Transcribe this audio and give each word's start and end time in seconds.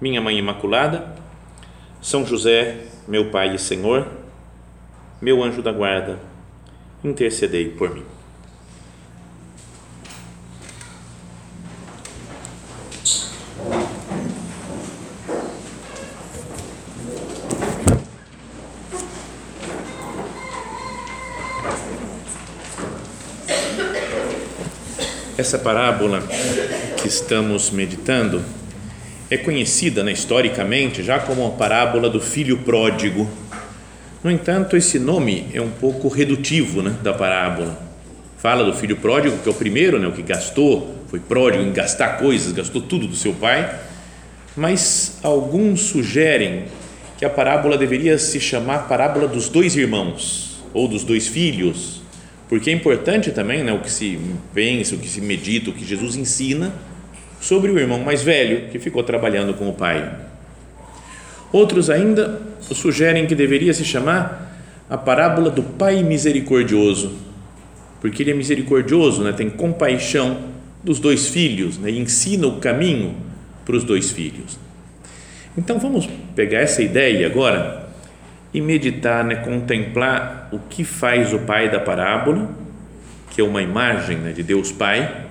minha 0.00 0.20
Mãe 0.20 0.38
Imaculada, 0.38 1.14
São 2.00 2.24
José, 2.24 2.78
meu 3.06 3.30
Pai 3.30 3.54
e 3.54 3.58
Senhor, 3.58 4.08
meu 5.20 5.42
anjo 5.42 5.60
da 5.60 5.70
guarda, 5.70 6.18
intercedei 7.04 7.68
por 7.68 7.90
mim. 7.94 8.04
Essa 25.36 25.58
parábola 25.58 26.22
que 27.00 27.08
estamos 27.08 27.70
meditando 27.70 28.44
é 29.30 29.36
conhecida 29.36 30.02
né, 30.02 30.10
historicamente 30.10 31.02
já 31.04 31.20
como 31.20 31.46
a 31.46 31.50
parábola 31.50 32.10
do 32.10 32.20
filho 32.20 32.58
pródigo. 32.58 33.30
No 34.24 34.30
entanto, 34.30 34.76
esse 34.76 34.98
nome 34.98 35.46
é 35.54 35.60
um 35.60 35.70
pouco 35.70 36.08
redutivo 36.08 36.82
né, 36.82 36.96
da 37.00 37.12
parábola. 37.14 37.80
Fala 38.36 38.64
do 38.64 38.74
filho 38.74 38.96
pródigo, 38.96 39.38
que 39.38 39.48
é 39.48 39.52
o 39.52 39.54
primeiro, 39.54 39.98
né, 40.00 40.08
o 40.08 40.12
que 40.12 40.22
gastou, 40.22 40.96
foi 41.06 41.20
pródigo 41.20 41.62
em 41.62 41.72
gastar 41.72 42.18
coisas, 42.18 42.52
gastou 42.52 42.82
tudo 42.82 43.06
do 43.06 43.14
seu 43.14 43.32
pai. 43.32 43.78
Mas 44.56 45.18
alguns 45.22 45.82
sugerem 45.82 46.64
que 47.16 47.24
a 47.24 47.30
parábola 47.30 47.78
deveria 47.78 48.18
se 48.18 48.40
chamar 48.40 48.88
parábola 48.88 49.28
dos 49.28 49.48
dois 49.48 49.76
irmãos 49.76 50.60
ou 50.74 50.88
dos 50.88 51.04
dois 51.04 51.28
filhos, 51.28 52.02
porque 52.48 52.68
é 52.68 52.72
importante 52.72 53.30
também 53.30 53.62
né, 53.62 53.72
o 53.72 53.78
que 53.78 53.90
se 53.90 54.18
pensa, 54.52 54.96
o 54.96 54.98
que 54.98 55.08
se 55.08 55.20
medita, 55.20 55.70
o 55.70 55.72
que 55.72 55.84
Jesus 55.84 56.16
ensina 56.16 56.72
sobre 57.40 57.70
o 57.70 57.78
irmão 57.78 57.98
mais 57.98 58.22
velho 58.22 58.68
que 58.68 58.78
ficou 58.78 59.02
trabalhando 59.02 59.54
com 59.54 59.68
o 59.68 59.72
pai. 59.72 60.12
Outros 61.50 61.88
ainda 61.88 62.40
sugerem 62.60 63.26
que 63.26 63.34
deveria 63.34 63.72
se 63.72 63.84
chamar 63.84 64.54
a 64.88 64.98
parábola 64.98 65.50
do 65.50 65.62
pai 65.62 66.02
misericordioso, 66.02 67.12
porque 68.00 68.22
ele 68.22 68.32
é 68.32 68.34
misericordioso, 68.34 69.22
né? 69.22 69.32
tem 69.32 69.48
compaixão 69.48 70.50
dos 70.84 71.00
dois 71.00 71.28
filhos 71.28 71.78
né? 71.78 71.90
e 71.90 71.98
ensina 71.98 72.46
o 72.46 72.60
caminho 72.60 73.16
para 73.64 73.74
os 73.74 73.84
dois 73.84 74.10
filhos. 74.10 74.58
Então 75.56 75.78
vamos 75.78 76.08
pegar 76.36 76.60
essa 76.60 76.82
ideia 76.82 77.26
agora 77.26 77.88
e 78.52 78.60
meditar, 78.60 79.24
né? 79.24 79.36
contemplar 79.36 80.48
o 80.52 80.58
que 80.58 80.84
faz 80.84 81.32
o 81.32 81.40
pai 81.40 81.70
da 81.70 81.80
parábola, 81.80 82.50
que 83.30 83.40
é 83.40 83.44
uma 83.44 83.62
imagem 83.62 84.18
né? 84.18 84.32
de 84.32 84.42
Deus 84.42 84.70
Pai 84.70 85.29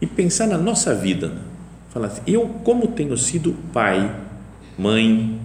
e 0.00 0.06
pensar 0.06 0.46
na 0.46 0.58
nossa 0.58 0.94
vida. 0.94 1.32
Falar 1.90 2.08
assim, 2.08 2.22
eu 2.26 2.46
como 2.64 2.88
tenho 2.88 3.16
sido 3.16 3.54
pai, 3.72 4.14
mãe, 4.78 5.38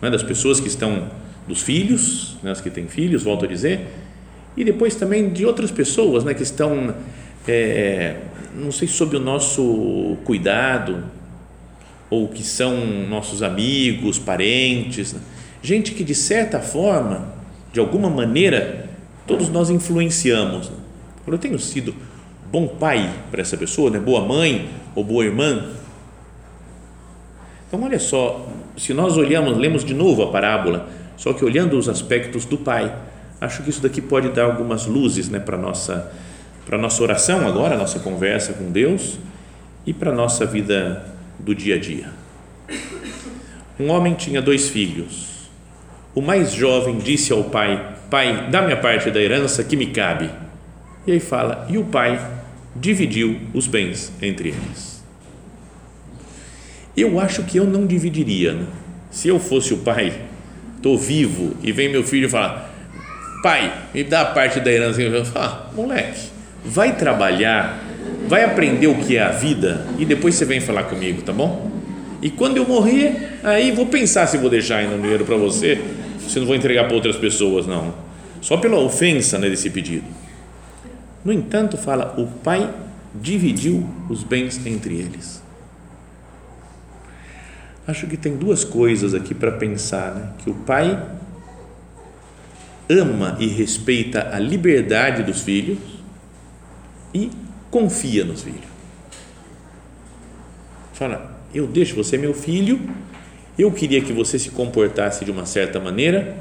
né, 0.00 0.10
das 0.10 0.22
pessoas 0.22 0.60
que 0.60 0.68
estão, 0.68 1.10
dos 1.46 1.62
filhos, 1.62 2.36
né, 2.42 2.50
as 2.50 2.60
que 2.60 2.70
têm 2.70 2.86
filhos, 2.86 3.22
volto 3.22 3.44
a 3.44 3.48
dizer, 3.48 3.86
e 4.56 4.64
depois 4.64 4.94
também 4.94 5.30
de 5.30 5.46
outras 5.46 5.70
pessoas 5.70 6.24
né, 6.24 6.34
que 6.34 6.42
estão, 6.42 6.94
é, 7.46 8.16
não 8.54 8.70
sei, 8.70 8.86
sob 8.86 9.16
o 9.16 9.20
nosso 9.20 10.16
cuidado, 10.24 11.04
ou 12.10 12.28
que 12.28 12.42
são 12.42 12.76
nossos 13.08 13.42
amigos, 13.42 14.18
parentes, 14.18 15.12
né? 15.12 15.20
gente 15.62 15.92
que 15.92 16.04
de 16.04 16.14
certa 16.14 16.60
forma, 16.60 17.32
de 17.72 17.80
alguma 17.80 18.08
maneira, 18.08 18.88
todos 19.26 19.48
nós 19.48 19.68
influenciamos. 19.68 20.70
Né? 20.70 20.76
Eu 21.26 21.38
tenho 21.38 21.58
sido 21.58 21.94
bom 22.50 22.66
pai 22.66 23.10
para 23.30 23.40
essa 23.40 23.56
pessoa, 23.56 23.90
né? 23.90 23.98
boa 23.98 24.20
mãe 24.20 24.70
ou 24.94 25.04
boa 25.04 25.24
irmã. 25.24 25.70
Então, 27.66 27.82
olha 27.82 27.98
só, 27.98 28.48
se 28.76 28.94
nós 28.94 29.16
olhamos, 29.16 29.56
lemos 29.58 29.84
de 29.84 29.92
novo 29.92 30.22
a 30.22 30.30
parábola, 30.30 30.88
só 31.16 31.32
que 31.32 31.44
olhando 31.44 31.76
os 31.76 31.88
aspectos 31.88 32.46
do 32.46 32.56
pai, 32.56 32.94
acho 33.40 33.62
que 33.62 33.70
isso 33.70 33.82
daqui 33.82 34.00
pode 34.00 34.30
dar 34.30 34.44
algumas 34.44 34.86
luzes 34.86 35.28
né, 35.28 35.38
para 35.38 35.56
a 35.56 35.60
nossa, 35.60 36.10
nossa 36.70 37.02
oração 37.02 37.46
agora, 37.46 37.76
nossa 37.76 37.98
conversa 37.98 38.54
com 38.54 38.70
Deus 38.70 39.18
e 39.84 39.92
para 39.92 40.10
a 40.10 40.14
nossa 40.14 40.46
vida 40.46 41.04
do 41.38 41.54
dia 41.54 41.74
a 41.74 41.78
dia. 41.78 42.10
Um 43.78 43.90
homem 43.90 44.14
tinha 44.14 44.40
dois 44.40 44.68
filhos. 44.68 45.50
O 46.14 46.22
mais 46.22 46.52
jovem 46.52 46.98
disse 46.98 47.32
ao 47.32 47.44
pai: 47.44 47.96
Pai, 48.10 48.48
dá-me 48.50 48.72
a 48.72 48.76
parte 48.76 49.10
da 49.10 49.20
herança 49.20 49.62
que 49.62 49.76
me 49.76 49.86
cabe. 49.86 50.28
E 51.06 51.12
aí 51.12 51.20
fala: 51.20 51.66
E 51.70 51.78
o 51.78 51.84
pai 51.84 52.37
dividiu 52.80 53.40
os 53.54 53.66
bens 53.66 54.12
entre 54.20 54.50
eles. 54.50 55.02
Eu 56.96 57.20
acho 57.20 57.44
que 57.44 57.58
eu 57.58 57.64
não 57.64 57.86
dividiria. 57.86 58.52
Né? 58.52 58.66
Se 59.10 59.28
eu 59.28 59.38
fosse 59.38 59.72
o 59.72 59.78
pai, 59.78 60.12
estou 60.76 60.98
vivo 60.98 61.54
e 61.62 61.70
vem 61.70 61.88
meu 61.88 62.02
filho 62.02 62.28
falar: 62.28 62.74
Pai, 63.42 63.72
me 63.94 64.02
dá 64.02 64.22
a 64.22 64.26
parte 64.26 64.60
da 64.60 64.72
herança. 64.72 65.00
Eu 65.00 65.24
falo: 65.24 65.44
ah, 65.44 65.70
Moleque, 65.74 66.28
vai 66.64 66.96
trabalhar, 66.96 67.82
vai 68.26 68.44
aprender 68.44 68.88
o 68.88 68.96
que 68.96 69.16
é 69.16 69.22
a 69.22 69.30
vida 69.30 69.86
e 69.98 70.04
depois 70.04 70.34
você 70.34 70.44
vem 70.44 70.60
falar 70.60 70.84
comigo, 70.84 71.22
tá 71.22 71.32
bom? 71.32 71.70
E 72.20 72.30
quando 72.30 72.56
eu 72.56 72.66
morrer, 72.66 73.38
aí 73.44 73.70
vou 73.70 73.86
pensar 73.86 74.26
se 74.26 74.36
vou 74.36 74.50
deixar 74.50 74.78
ainda 74.78 74.96
dinheiro 74.98 75.24
para 75.24 75.36
você, 75.36 75.80
se 76.28 76.38
não 76.40 76.46
vou 76.46 76.56
entregar 76.56 76.84
para 76.84 76.94
outras 76.94 77.16
pessoas, 77.16 77.64
não. 77.64 77.94
Só 78.40 78.56
pela 78.56 78.76
ofensa 78.76 79.38
né, 79.38 79.48
desse 79.48 79.70
pedido. 79.70 80.04
No 81.28 81.34
entanto, 81.34 81.76
fala: 81.76 82.14
o 82.16 82.26
pai 82.26 82.74
dividiu 83.14 83.86
os 84.08 84.24
bens 84.24 84.64
entre 84.64 84.94
eles. 84.94 85.42
Acho 87.86 88.06
que 88.06 88.16
tem 88.16 88.34
duas 88.34 88.64
coisas 88.64 89.12
aqui 89.12 89.34
para 89.34 89.52
pensar, 89.52 90.14
né? 90.14 90.32
que 90.38 90.48
o 90.48 90.54
pai 90.54 91.06
ama 92.88 93.36
e 93.38 93.46
respeita 93.46 94.34
a 94.34 94.38
liberdade 94.38 95.22
dos 95.22 95.42
filhos 95.42 95.78
e 97.12 97.30
confia 97.70 98.24
nos 98.24 98.42
filhos. 98.42 98.64
Fala, 100.94 101.42
eu 101.52 101.66
deixo 101.66 101.94
você 101.94 102.16
meu 102.16 102.32
filho, 102.32 102.80
eu 103.58 103.70
queria 103.70 104.00
que 104.00 104.14
você 104.14 104.38
se 104.38 104.48
comportasse 104.48 105.26
de 105.26 105.30
uma 105.30 105.44
certa 105.44 105.78
maneira, 105.78 106.38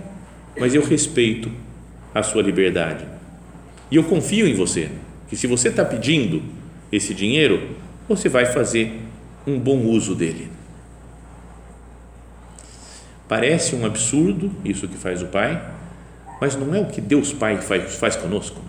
mas 0.57 0.73
eu 0.73 0.81
respeito 0.81 1.51
a 2.15 2.23
sua 2.23 2.41
liberdade 2.41 3.16
e 3.89 3.95
eu 3.95 4.03
confio 4.03 4.47
em 4.47 4.53
você, 4.53 4.89
que 5.29 5.35
se 5.35 5.47
você 5.47 5.69
está 5.69 5.83
pedindo 5.85 6.41
esse 6.91 7.13
dinheiro, 7.13 7.75
você 8.07 8.29
vai 8.29 8.45
fazer 8.45 9.01
um 9.45 9.59
bom 9.59 9.85
uso 9.85 10.13
dele. 10.13 10.49
Parece 13.27 13.75
um 13.75 13.85
absurdo 13.85 14.51
isso 14.63 14.87
que 14.87 14.97
faz 14.97 15.21
o 15.21 15.27
Pai, 15.27 15.61
mas 16.39 16.55
não 16.55 16.73
é 16.73 16.79
o 16.79 16.85
que 16.85 17.01
Deus 17.01 17.33
Pai 17.33 17.61
faz, 17.61 17.95
faz 17.95 18.15
conosco. 18.15 18.61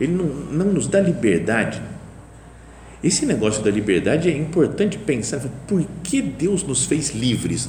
Ele 0.00 0.12
não, 0.12 0.26
não 0.26 0.72
nos 0.72 0.88
dá 0.88 1.00
liberdade. 1.00 1.80
Esse 3.02 3.26
negócio 3.26 3.62
da 3.62 3.70
liberdade 3.70 4.28
é 4.28 4.36
importante 4.36 4.98
pensar 4.98 5.40
por 5.66 5.84
que 6.02 6.20
Deus 6.22 6.62
nos 6.62 6.84
fez 6.86 7.10
livres. 7.10 7.68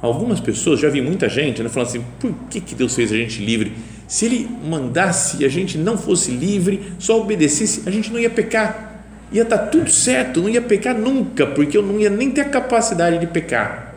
Algumas 0.00 0.38
pessoas, 0.38 0.78
já 0.78 0.88
vi 0.88 1.00
muita 1.00 1.28
gente 1.28 1.62
né, 1.62 1.68
falando 1.68 1.88
assim: 1.88 2.04
por 2.20 2.32
que, 2.48 2.60
que 2.60 2.74
Deus 2.74 2.94
fez 2.94 3.10
a 3.10 3.16
gente 3.16 3.44
livre? 3.44 3.72
Se 4.06 4.26
Ele 4.26 4.48
mandasse 4.64 5.42
e 5.42 5.44
a 5.44 5.48
gente 5.48 5.76
não 5.76 5.98
fosse 5.98 6.30
livre, 6.30 6.92
só 6.98 7.20
obedecesse, 7.20 7.82
a 7.84 7.90
gente 7.90 8.12
não 8.12 8.18
ia 8.18 8.30
pecar. 8.30 9.04
Ia 9.32 9.42
estar 9.42 9.58
tá 9.58 9.66
tudo 9.66 9.90
certo, 9.90 10.40
não 10.40 10.48
ia 10.48 10.62
pecar 10.62 10.94
nunca, 10.94 11.46
porque 11.46 11.76
eu 11.76 11.82
não 11.82 11.98
ia 11.98 12.08
nem 12.08 12.30
ter 12.30 12.42
a 12.42 12.48
capacidade 12.48 13.18
de 13.18 13.26
pecar. 13.26 13.94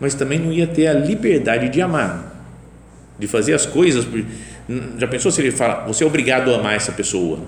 Mas 0.00 0.14
também 0.14 0.38
não 0.38 0.52
ia 0.52 0.66
ter 0.66 0.88
a 0.88 0.92
liberdade 0.92 1.68
de 1.68 1.80
amar, 1.80 2.44
de 3.18 3.26
fazer 3.26 3.54
as 3.54 3.64
coisas. 3.64 4.06
Já 4.98 5.06
pensou 5.06 5.30
se 5.30 5.40
ele 5.40 5.52
fala, 5.52 5.86
você 5.86 6.02
é 6.04 6.06
obrigado 6.06 6.52
a 6.52 6.58
amar 6.58 6.74
essa 6.74 6.92
pessoa? 6.92 7.38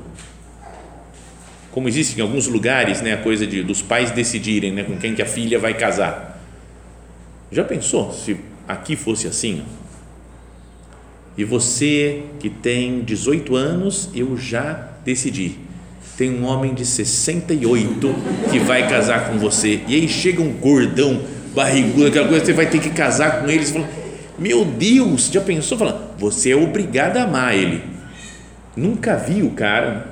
Como 1.72 1.88
existe 1.88 2.18
em 2.18 2.22
alguns 2.22 2.46
lugares 2.46 3.02
né, 3.02 3.14
a 3.14 3.18
coisa 3.18 3.46
de, 3.46 3.62
dos 3.62 3.82
pais 3.82 4.10
decidirem 4.10 4.72
né, 4.72 4.84
com 4.84 4.96
quem 4.96 5.14
que 5.14 5.22
a 5.22 5.26
filha 5.26 5.58
vai 5.58 5.74
casar 5.74 6.31
já 7.52 7.62
pensou 7.62 8.12
se 8.12 8.36
aqui 8.66 8.96
fosse 8.96 9.26
assim? 9.26 9.62
E 11.36 11.44
você 11.44 12.22
que 12.40 12.48
tem 12.48 13.02
18 13.02 13.54
anos, 13.54 14.08
eu 14.14 14.36
já 14.36 14.88
decidi. 15.04 15.56
tem 16.16 16.30
um 16.30 16.44
homem 16.44 16.74
de 16.74 16.84
68 16.84 18.14
que 18.50 18.58
vai 18.58 18.88
casar 18.88 19.28
com 19.28 19.38
você. 19.38 19.80
E 19.86 19.94
aí 19.94 20.08
chega 20.08 20.40
um 20.40 20.52
gordão, 20.52 21.22
barrigudo, 21.54 22.06
aquela 22.06 22.28
coisa, 22.28 22.44
você 22.44 22.52
vai 22.52 22.66
ter 22.66 22.80
que 22.80 22.90
casar 22.90 23.40
com 23.40 23.48
ele. 23.48 23.64
Você 23.64 23.72
fala, 23.72 23.88
meu 24.38 24.64
Deus, 24.64 25.30
já 25.30 25.40
pensou? 25.40 25.76
Fala, 25.76 26.14
você 26.18 26.52
é 26.52 26.56
obrigado 26.56 27.16
a 27.16 27.24
amar 27.24 27.54
ele. 27.54 27.82
Nunca 28.76 29.16
vi 29.16 29.42
o 29.42 29.50
cara 29.50 30.06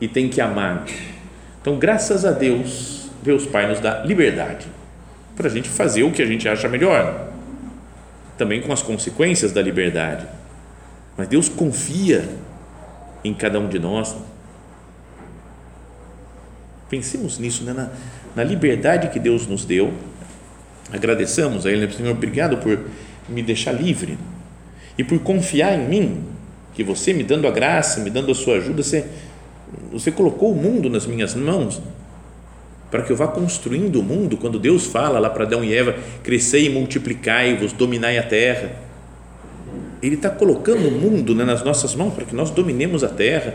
e 0.00 0.06
tem 0.06 0.28
que 0.28 0.40
amar. 0.40 0.86
Então, 1.60 1.78
graças 1.78 2.24
a 2.24 2.30
Deus, 2.32 3.10
Deus 3.22 3.46
Pai 3.46 3.68
nos 3.68 3.80
dá 3.80 4.04
liberdade 4.04 4.77
para 5.38 5.46
a 5.46 5.50
gente 5.50 5.68
fazer 5.68 6.02
o 6.02 6.10
que 6.10 6.20
a 6.20 6.26
gente 6.26 6.48
acha 6.48 6.68
melhor, 6.68 7.28
também 8.36 8.60
com 8.60 8.72
as 8.72 8.82
consequências 8.82 9.52
da 9.52 9.62
liberdade. 9.62 10.26
Mas 11.16 11.28
Deus 11.28 11.48
confia 11.48 12.28
em 13.22 13.32
cada 13.32 13.60
um 13.60 13.68
de 13.68 13.78
nós. 13.78 14.16
Pensemos 16.90 17.38
nisso, 17.38 17.62
né? 17.62 17.72
na, 17.72 17.88
na 18.34 18.42
liberdade 18.42 19.10
que 19.10 19.20
Deus 19.20 19.46
nos 19.46 19.64
deu. 19.64 19.94
Agradeçamos 20.92 21.64
a 21.66 21.70
Ele, 21.70 21.86
né? 21.86 21.92
Senhor, 21.92 22.10
obrigado 22.10 22.56
por 22.56 22.76
me 23.28 23.40
deixar 23.40 23.70
livre 23.70 24.18
e 24.96 25.04
por 25.04 25.20
confiar 25.20 25.78
em 25.78 25.86
mim, 25.86 26.24
que 26.74 26.82
você 26.82 27.12
me 27.12 27.22
dando 27.22 27.46
a 27.46 27.52
graça, 27.52 28.00
me 28.00 28.10
dando 28.10 28.32
a 28.32 28.34
sua 28.34 28.56
ajuda, 28.56 28.82
você, 28.82 29.06
você 29.92 30.10
colocou 30.10 30.50
o 30.50 30.56
mundo 30.56 30.90
nas 30.90 31.06
minhas 31.06 31.36
mãos 31.36 31.80
para 32.90 33.02
que 33.02 33.12
eu 33.12 33.16
vá 33.16 33.28
construindo 33.28 34.00
o 34.00 34.02
mundo. 34.02 34.36
Quando 34.36 34.58
Deus 34.58 34.86
fala 34.86 35.18
lá 35.18 35.30
para 35.30 35.44
Adão 35.44 35.64
e 35.64 35.74
Eva, 35.74 35.94
crescei 36.22 36.66
e 36.66 36.70
multiplicai-vos, 36.70 37.72
dominai 37.72 38.18
a 38.18 38.22
terra. 38.22 38.72
Ele 40.02 40.14
está 40.14 40.30
colocando 40.30 40.88
o 40.88 40.90
mundo 40.90 41.34
né, 41.34 41.44
nas 41.44 41.62
nossas 41.64 41.94
mãos 41.94 42.14
para 42.14 42.24
que 42.24 42.34
nós 42.34 42.50
dominemos 42.50 43.04
a 43.04 43.08
terra 43.08 43.54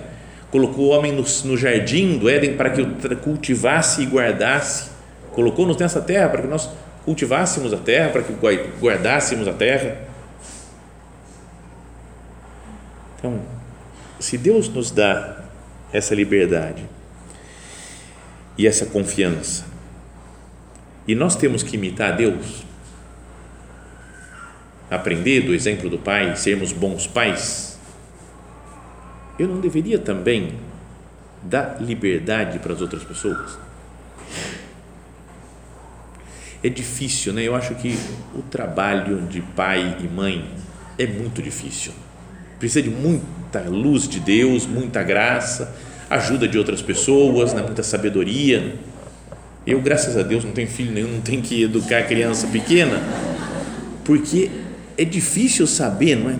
colocou 0.54 0.86
o 0.86 0.90
homem 0.90 1.12
no, 1.12 1.26
no 1.46 1.58
jardim 1.58 2.20
do 2.20 2.30
Éden 2.30 2.56
para 2.56 2.70
que 2.70 2.80
o 2.80 3.18
cultivasse 3.18 4.04
e 4.04 4.06
guardasse, 4.06 4.92
colocou-nos 5.32 5.76
nessa 5.78 6.00
terra 6.00 6.30
para 6.30 6.44
que 6.44 6.48
nós 6.48 6.70
cultivássemos 7.04 7.74
a 7.74 7.78
terra, 7.78 8.10
para 8.10 8.22
que 8.22 8.34
guardássemos 8.80 9.48
a 9.48 9.54
terra. 9.54 9.98
Então, 13.18 13.40
se 14.20 14.38
Deus 14.38 14.70
nos 14.70 14.92
dá 14.92 15.38
essa 15.92 16.14
liberdade 16.14 16.86
e 18.58 18.68
essa 18.68 18.86
confiança, 18.86 19.66
e 21.08 21.16
nós 21.16 21.36
temos 21.36 21.64
que 21.64 21.76
imitar 21.76 22.16
Deus, 22.16 22.64
aprender 24.90 25.42
do 25.42 25.54
exemplo 25.54 25.90
do 25.90 25.98
Pai, 25.98 26.36
sermos 26.36 26.72
bons 26.72 27.08
pais, 27.08 27.80
eu 29.38 29.48
não 29.48 29.60
deveria 29.60 29.98
também 29.98 30.56
dar 31.42 31.82
liberdade 31.82 32.60
para 32.60 32.74
as 32.74 32.82
outras 32.82 33.04
pessoas? 33.04 33.58
É 36.64 36.70
difícil, 36.70 37.34
né? 37.34 37.44
Eu 37.44 37.56
acho 37.56 37.76
que 37.76 37.98
o 38.34 38.42
trabalho 38.42 39.24
de 39.24 39.42
pai 39.42 39.98
e 40.00 40.08
mãe 40.08 40.50
é 40.98 41.06
muito 41.06 41.42
difícil. 41.42 41.92
Precisa 42.58 42.82
de 42.82 42.90
muita 42.90 43.62
luz 43.68 44.08
de 44.08 44.22
Deus, 44.22 44.66
muita 44.66 45.04
graça, 45.04 45.76
ajuda 46.16 46.48
de 46.48 46.58
outras 46.58 46.82
pessoas, 46.82 47.54
né? 47.54 47.62
muita 47.62 47.84
sabedoria. 47.84 48.76
Eu, 49.66 49.82
graças 49.82 50.18
a 50.18 50.24
Deus, 50.24 50.44
não 50.44 50.52
tenho 50.52 50.68
filho 50.68 50.92
nenhum, 50.92 51.14
não 51.14 51.22
tenho 51.22 51.42
que 51.42 51.64
educar 51.64 52.04
criança 52.04 52.48
pequena, 52.48 53.02
porque 54.04 54.52
é 54.98 55.06
difícil 55.06 55.66
saber, 55.66 56.18
não 56.18 56.30
é? 56.30 56.36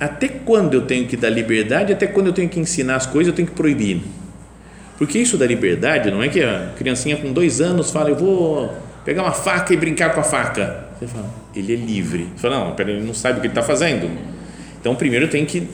até 0.00 0.28
quando 0.28 0.74
eu 0.74 0.82
tenho 0.82 1.06
que 1.06 1.16
dar 1.16 1.28
liberdade, 1.28 1.92
até 1.92 2.06
quando 2.06 2.28
eu 2.28 2.32
tenho 2.32 2.48
que 2.48 2.60
ensinar 2.60 2.96
as 2.96 3.06
coisas, 3.06 3.28
eu 3.28 3.34
tenho 3.34 3.48
que 3.48 3.54
proibir. 3.54 4.00
Porque 4.96 5.18
isso 5.18 5.36
da 5.36 5.46
liberdade 5.46 6.10
não 6.10 6.22
é 6.22 6.28
que 6.28 6.42
a 6.42 6.72
criancinha 6.76 7.16
com 7.16 7.32
dois 7.32 7.60
anos 7.60 7.90
fala, 7.90 8.10
eu 8.10 8.16
vou 8.16 8.72
pegar 9.04 9.22
uma 9.22 9.32
faca 9.32 9.72
e 9.72 9.76
brincar 9.76 10.12
com 10.14 10.20
a 10.20 10.24
faca. 10.24 10.88
Você 10.98 11.06
fala, 11.06 11.30
ele 11.54 11.72
é 11.72 11.76
livre. 11.76 12.28
Você 12.34 12.42
fala, 12.42 12.64
não, 12.64 12.74
pera, 12.74 12.90
ele 12.90 13.04
não 13.04 13.14
sabe 13.14 13.38
o 13.38 13.40
que 13.40 13.46
ele 13.46 13.52
está 13.52 13.62
fazendo. 13.62 14.10
Então, 14.80 14.94
primeiro 14.94 15.28
tenho 15.28 15.46
que 15.46 15.68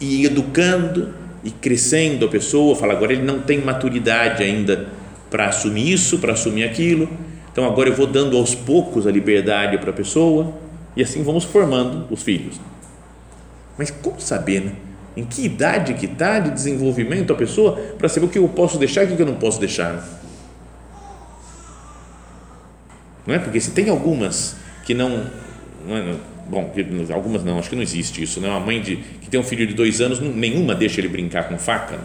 ir 0.00 0.26
educando 0.26 1.14
e 1.44 1.50
crescendo 1.50 2.26
a 2.26 2.28
pessoa. 2.28 2.74
Fala, 2.76 2.92
agora 2.92 3.12
ele 3.12 3.22
não 3.22 3.40
tem 3.40 3.60
maturidade 3.60 4.42
ainda 4.42 4.88
para 5.30 5.46
assumir 5.46 5.92
isso, 5.92 6.18
para 6.18 6.32
assumir 6.32 6.64
aquilo. 6.64 7.08
Então, 7.50 7.64
agora 7.64 7.88
eu 7.88 7.94
vou 7.94 8.06
dando 8.06 8.36
aos 8.36 8.54
poucos 8.54 9.06
a 9.06 9.10
liberdade 9.10 9.78
para 9.78 9.90
a 9.90 9.92
pessoa 9.92 10.54
e 10.96 11.02
assim 11.02 11.22
vamos 11.22 11.44
formando 11.44 12.06
os 12.10 12.22
filhos. 12.22 12.60
Mas 13.76 13.90
como 13.90 14.20
saber, 14.20 14.60
né? 14.60 14.72
Em 15.14 15.24
que 15.24 15.44
idade 15.44 15.92
que 15.94 16.06
está 16.06 16.38
de 16.38 16.50
desenvolvimento 16.50 17.32
a 17.32 17.36
pessoa 17.36 17.72
para 17.98 18.08
saber 18.08 18.26
o 18.26 18.28
que 18.28 18.38
eu 18.38 18.48
posso 18.48 18.78
deixar 18.78 19.04
e 19.04 19.12
o 19.12 19.16
que 19.16 19.22
eu 19.22 19.26
não 19.26 19.34
posso 19.34 19.60
deixar? 19.60 20.02
Não 23.26 23.34
é? 23.34 23.38
Porque 23.38 23.60
se 23.60 23.72
tem 23.72 23.90
algumas 23.90 24.56
que 24.84 24.94
não, 24.94 25.26
não 25.86 25.96
é, 25.96 26.14
bom, 26.48 26.72
algumas 27.12 27.44
não, 27.44 27.58
acho 27.58 27.70
que 27.70 27.76
não 27.76 27.82
existe 27.82 28.22
isso, 28.22 28.40
né? 28.40 28.48
Uma 28.48 28.60
mãe 28.60 28.80
de, 28.80 28.96
que 28.96 29.28
tem 29.30 29.38
um 29.38 29.44
filho 29.44 29.66
de 29.66 29.74
dois 29.74 30.00
anos, 30.00 30.20
nenhuma 30.20 30.74
deixa 30.74 31.00
ele 31.00 31.08
brincar 31.08 31.48
com 31.48 31.58
faca, 31.58 31.96
né? 31.96 32.04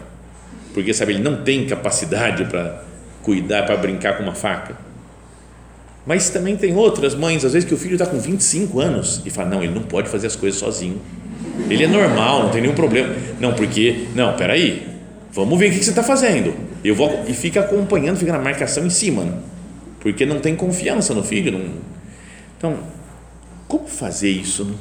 porque 0.74 0.92
sabe 0.94 1.14
ele 1.14 1.22
não 1.22 1.42
tem 1.42 1.66
capacidade 1.66 2.44
para 2.44 2.84
cuidar, 3.22 3.64
para 3.64 3.76
brincar 3.76 4.16
com 4.16 4.22
uma 4.22 4.34
faca. 4.34 4.76
Mas 6.06 6.30
também 6.30 6.56
tem 6.56 6.74
outras 6.74 7.14
mães, 7.14 7.44
às 7.44 7.52
vezes 7.52 7.68
que 7.68 7.74
o 7.74 7.78
filho 7.78 7.94
está 7.94 8.06
com 8.06 8.18
25 8.18 8.80
anos 8.80 9.22
e 9.26 9.30
fala 9.30 9.50
não, 9.50 9.62
ele 9.62 9.74
não 9.74 9.82
pode 9.82 10.08
fazer 10.08 10.26
as 10.26 10.36
coisas 10.36 10.58
sozinho 10.58 11.00
ele 11.68 11.84
é 11.84 11.88
normal, 11.88 12.44
não 12.44 12.50
tem 12.50 12.62
nenhum 12.62 12.74
problema. 12.74 13.14
Não, 13.40 13.52
porque, 13.52 14.06
não, 14.14 14.34
peraí, 14.34 14.86
vamos 15.32 15.58
ver 15.58 15.70
o 15.70 15.70
que 15.70 15.84
você 15.84 15.90
está 15.90 16.02
fazendo. 16.02 16.54
Eu 16.84 16.94
vou, 16.94 17.24
e 17.26 17.32
fica 17.32 17.60
acompanhando, 17.60 18.16
fica 18.16 18.32
na 18.32 18.38
marcação 18.38 18.86
em 18.86 18.90
cima, 18.90 19.24
né? 19.24 19.32
porque 20.00 20.24
não 20.24 20.38
tem 20.38 20.54
confiança 20.54 21.12
no 21.12 21.22
filho. 21.22 21.52
Não, 21.52 21.64
então, 22.56 22.76
como 23.68 23.86
fazer 23.86 24.30
isso? 24.30 24.64
Né? 24.64 24.74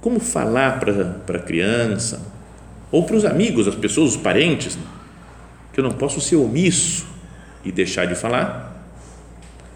Como 0.00 0.20
falar 0.20 0.78
para 0.78 1.38
a 1.38 1.42
criança, 1.42 2.20
ou 2.92 3.04
para 3.04 3.16
os 3.16 3.24
amigos, 3.24 3.66
as 3.66 3.74
pessoas, 3.74 4.10
os 4.10 4.16
parentes, 4.16 4.76
né? 4.76 4.84
que 5.72 5.80
eu 5.80 5.84
não 5.84 5.90
posso 5.90 6.20
ser 6.20 6.36
omisso 6.36 7.06
e 7.64 7.72
deixar 7.72 8.06
de 8.06 8.14
falar, 8.14 8.72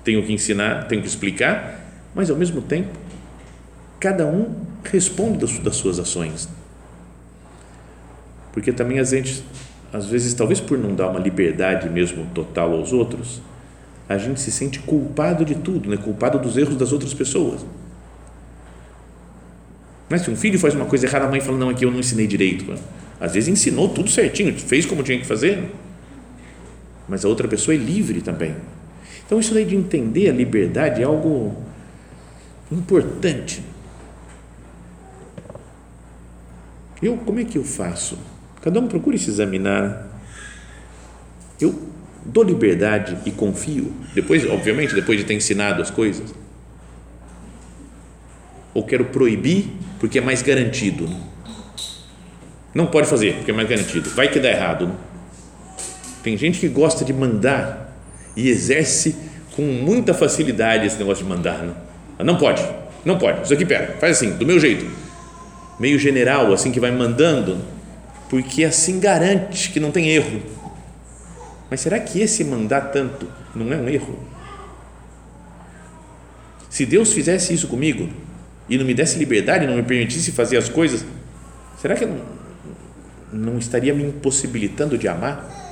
tenho 0.05 0.25
que 0.25 0.33
ensinar, 0.33 0.87
tenho 0.87 1.03
que 1.03 1.09
explicar, 1.09 1.81
mas 2.15 2.31
ao 2.31 2.37
mesmo 2.37 2.63
tempo 2.63 2.97
cada 3.99 4.27
um 4.27 4.55
responde 4.85 5.39
das, 5.63 5.77
suas 5.77 5.99
ações. 5.99 6.49
Porque 8.53 8.73
também 8.73 8.99
a 8.99 9.05
gente, 9.05 9.43
às 9.93 10.07
vezes, 10.07 10.35
talvez 10.35 10.61
por 10.61 10.79
não 10.79 10.95
dar 10.95 11.09
uma 11.09 11.19
liberdade 11.19 11.89
mesmo 11.89 12.27
total 12.35 12.73
aos 12.73 12.93
outros, 12.93 13.41
a 14.09 14.17
gente 14.17 14.41
se 14.41 14.51
sente 14.51 14.79
culpado 14.81 15.45
de 15.45 15.55
tudo, 15.55 15.91
né? 15.91 15.97
culpado 15.97 16.39
dos 16.39 16.57
erros 16.57 16.77
das 16.77 16.93
outras 16.93 17.13
pessoas. 17.13 17.65
Mas 20.09 20.23
se 20.23 20.31
um 20.31 20.37
filho 20.37 20.59
faz 20.59 20.75
uma 20.75 20.87
coisa 20.87 21.07
errada, 21.07 21.27
a 21.27 21.29
mãe 21.29 21.41
fala: 21.41 21.59
Não, 21.59 21.69
aqui 21.69 21.85
eu 21.85 21.91
não 21.91 22.01
ensinei 22.01 22.27
direito. 22.27 22.75
Às 23.21 23.35
vezes 23.35 23.49
ensinou 23.49 23.89
tudo 23.89 24.11
certinho, 24.11 24.57
fez 24.59 24.87
como 24.87 25.03
tinha 25.03 25.19
que 25.19 25.27
fazer, 25.27 25.71
mas 27.09 27.25
a 27.25 27.29
outra 27.29 27.47
pessoa 27.47 27.75
é 27.75 27.79
livre 27.79 28.23
também. 28.23 28.55
Então, 29.27 29.39
isso 29.39 29.53
daí 29.53 29.65
de 29.65 29.77
entender 29.77 30.31
a 30.31 30.33
liberdade 30.33 31.03
é 31.03 31.05
algo 31.05 31.55
importante 32.73 33.63
Eu, 37.01 37.17
como 37.19 37.39
é 37.39 37.45
que 37.45 37.57
eu 37.57 37.65
faço? 37.65 38.19
Cada 38.61 38.81
um 38.81 38.89
procure 38.89 39.19
se 39.19 39.31
examinar. 39.31 40.09
Eu 41.61 41.88
dou 42.29 42.45
liberdade 42.45 43.17
e 43.27 43.31
confio, 43.31 43.93
depois, 44.15 44.49
obviamente, 44.49 44.95
depois 44.95 45.19
de 45.19 45.25
ter 45.25 45.35
ensinado 45.35 45.83
as 45.83 45.91
coisas. 45.91 46.35
Ou 48.75 48.85
quero 48.85 49.07
proibir 49.07 49.67
porque 49.99 50.19
é 50.19 50.21
mais 50.21 50.43
garantido. 50.43 51.09
Não 52.75 52.87
pode 52.87 53.09
fazer 53.09 53.35
porque 53.37 53.51
é 53.51 53.55
mais 53.55 53.69
garantido. 53.69 54.09
Vai 54.11 54.29
que 54.29 54.39
dá 54.39 54.51
errado. 54.51 54.93
Tem 56.23 56.37
gente 56.37 56.61
que 56.61 56.69
gosta 56.69 57.05
de 57.05 57.13
mandar 57.13 57.99
e 58.37 58.49
exerce 58.49 59.17
com 59.57 59.63
muita 59.63 60.15
facilidade 60.15 60.87
esse 60.87 60.99
negócio 60.99 61.25
de 61.25 61.31
mandar. 61.31 61.65
Não, 62.19 62.25
não 62.25 62.37
pode, 62.37 62.63
não 63.05 63.19
pode. 63.19 63.43
Isso 63.43 63.55
aqui 63.55 63.65
pera, 63.65 63.97
faz 63.99 64.19
assim, 64.19 64.37
do 64.37 64.47
meu 64.47 64.61
jeito 64.61 64.87
meio 65.79 65.99
general, 65.99 66.53
assim, 66.53 66.73
que 66.73 66.81
vai 66.81 66.91
mandando, 66.91 67.59
porque 68.29 68.65
assim 68.65 68.99
garante 68.99 69.71
que 69.71 69.79
não 69.79 69.91
tem 69.91 70.09
erro. 70.09 70.43
Mas 71.71 71.81
será 71.81 71.99
que 72.01 72.21
esse 72.21 72.45
mandar 72.45 72.93
tanto 72.93 73.27
não 73.55 73.73
é 73.73 73.77
um 73.77 73.89
erro? 73.89 74.19
Se 76.71 76.87
Deus 76.87 77.13
fizesse 77.13 77.53
isso 77.53 77.69
comigo 77.69 78.09
e 78.69 78.79
não 78.79 78.85
me 78.85 78.95
desse 78.95 79.19
liberdade, 79.19 79.67
não 79.67 79.77
me 79.77 79.83
permitisse 79.83 80.33
fazer 80.33 80.57
as 80.57 80.69
coisas, 80.69 81.05
será 81.81 81.95
que 81.95 82.05
eu 82.05 82.09
não, 82.09 82.21
não 83.33 83.59
estaria 83.59 83.95
me 83.95 84.05
impossibilitando 84.05 84.97
de 84.97 85.09
amar? 85.09 85.67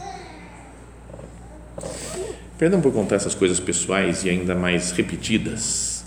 Perdão 2.58 2.80
por 2.80 2.92
contar 2.92 3.16
essas 3.16 3.34
coisas 3.34 3.60
pessoais 3.60 4.24
e 4.24 4.30
ainda 4.30 4.54
mais 4.54 4.90
repetidas, 4.92 6.04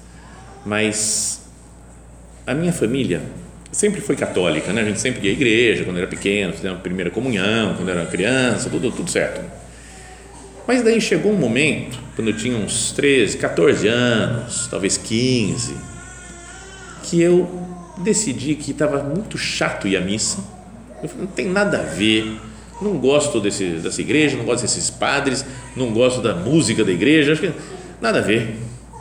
mas 0.66 1.42
a 2.46 2.56
minha 2.56 2.74
família 2.74 3.22
sempre 3.72 4.02
foi 4.02 4.16
católica, 4.16 4.74
né? 4.74 4.82
A 4.82 4.86
gente 4.86 5.00
sempre 5.00 5.28
ia 5.28 5.30
à 5.30 5.34
igreja 5.34 5.84
quando 5.84 5.98
era 5.98 6.08
pequeno, 6.08 6.54
fizemos 6.54 6.80
a 6.80 6.82
primeira 6.82 7.12
comunhão, 7.12 7.76
quando 7.76 7.90
era 7.90 8.04
criança, 8.08 8.68
tudo, 8.70 8.92
tudo 8.92 9.10
certo. 9.10 9.40
Mas 10.70 10.84
daí 10.84 11.02
chegou 11.02 11.32
um 11.32 11.36
momento, 11.36 11.98
quando 12.16 12.28
eu 12.28 12.38
tinha 12.38 12.56
uns 12.56 12.92
13, 12.92 13.40
14 13.40 13.88
anos, 13.88 14.68
talvez 14.70 14.98
15, 14.98 15.76
que 17.02 17.20
eu 17.20 17.50
decidi 17.98 18.54
que 18.54 18.70
estava 18.70 19.02
muito 19.02 19.36
chato 19.36 19.88
ir 19.88 19.98
à 19.98 20.00
missa. 20.00 20.38
Eu 21.02 21.10
falei, 21.10 21.26
não 21.26 21.34
tem 21.34 21.48
nada 21.48 21.80
a 21.80 21.82
ver, 21.82 22.40
não 22.80 23.00
gosto 23.00 23.42
desse, 23.42 23.66
dessa 23.82 24.00
igreja, 24.00 24.38
não 24.38 24.46
gosto 24.46 24.62
desses 24.62 24.92
padres, 24.92 25.44
não 25.76 25.92
gosto 25.92 26.22
da 26.22 26.36
música 26.36 26.86
da 26.86 26.92
igreja, 26.92 27.32
acho 27.32 27.42
que 27.42 27.52
nada 28.00 28.20
a 28.20 28.22
ver. 28.22 28.56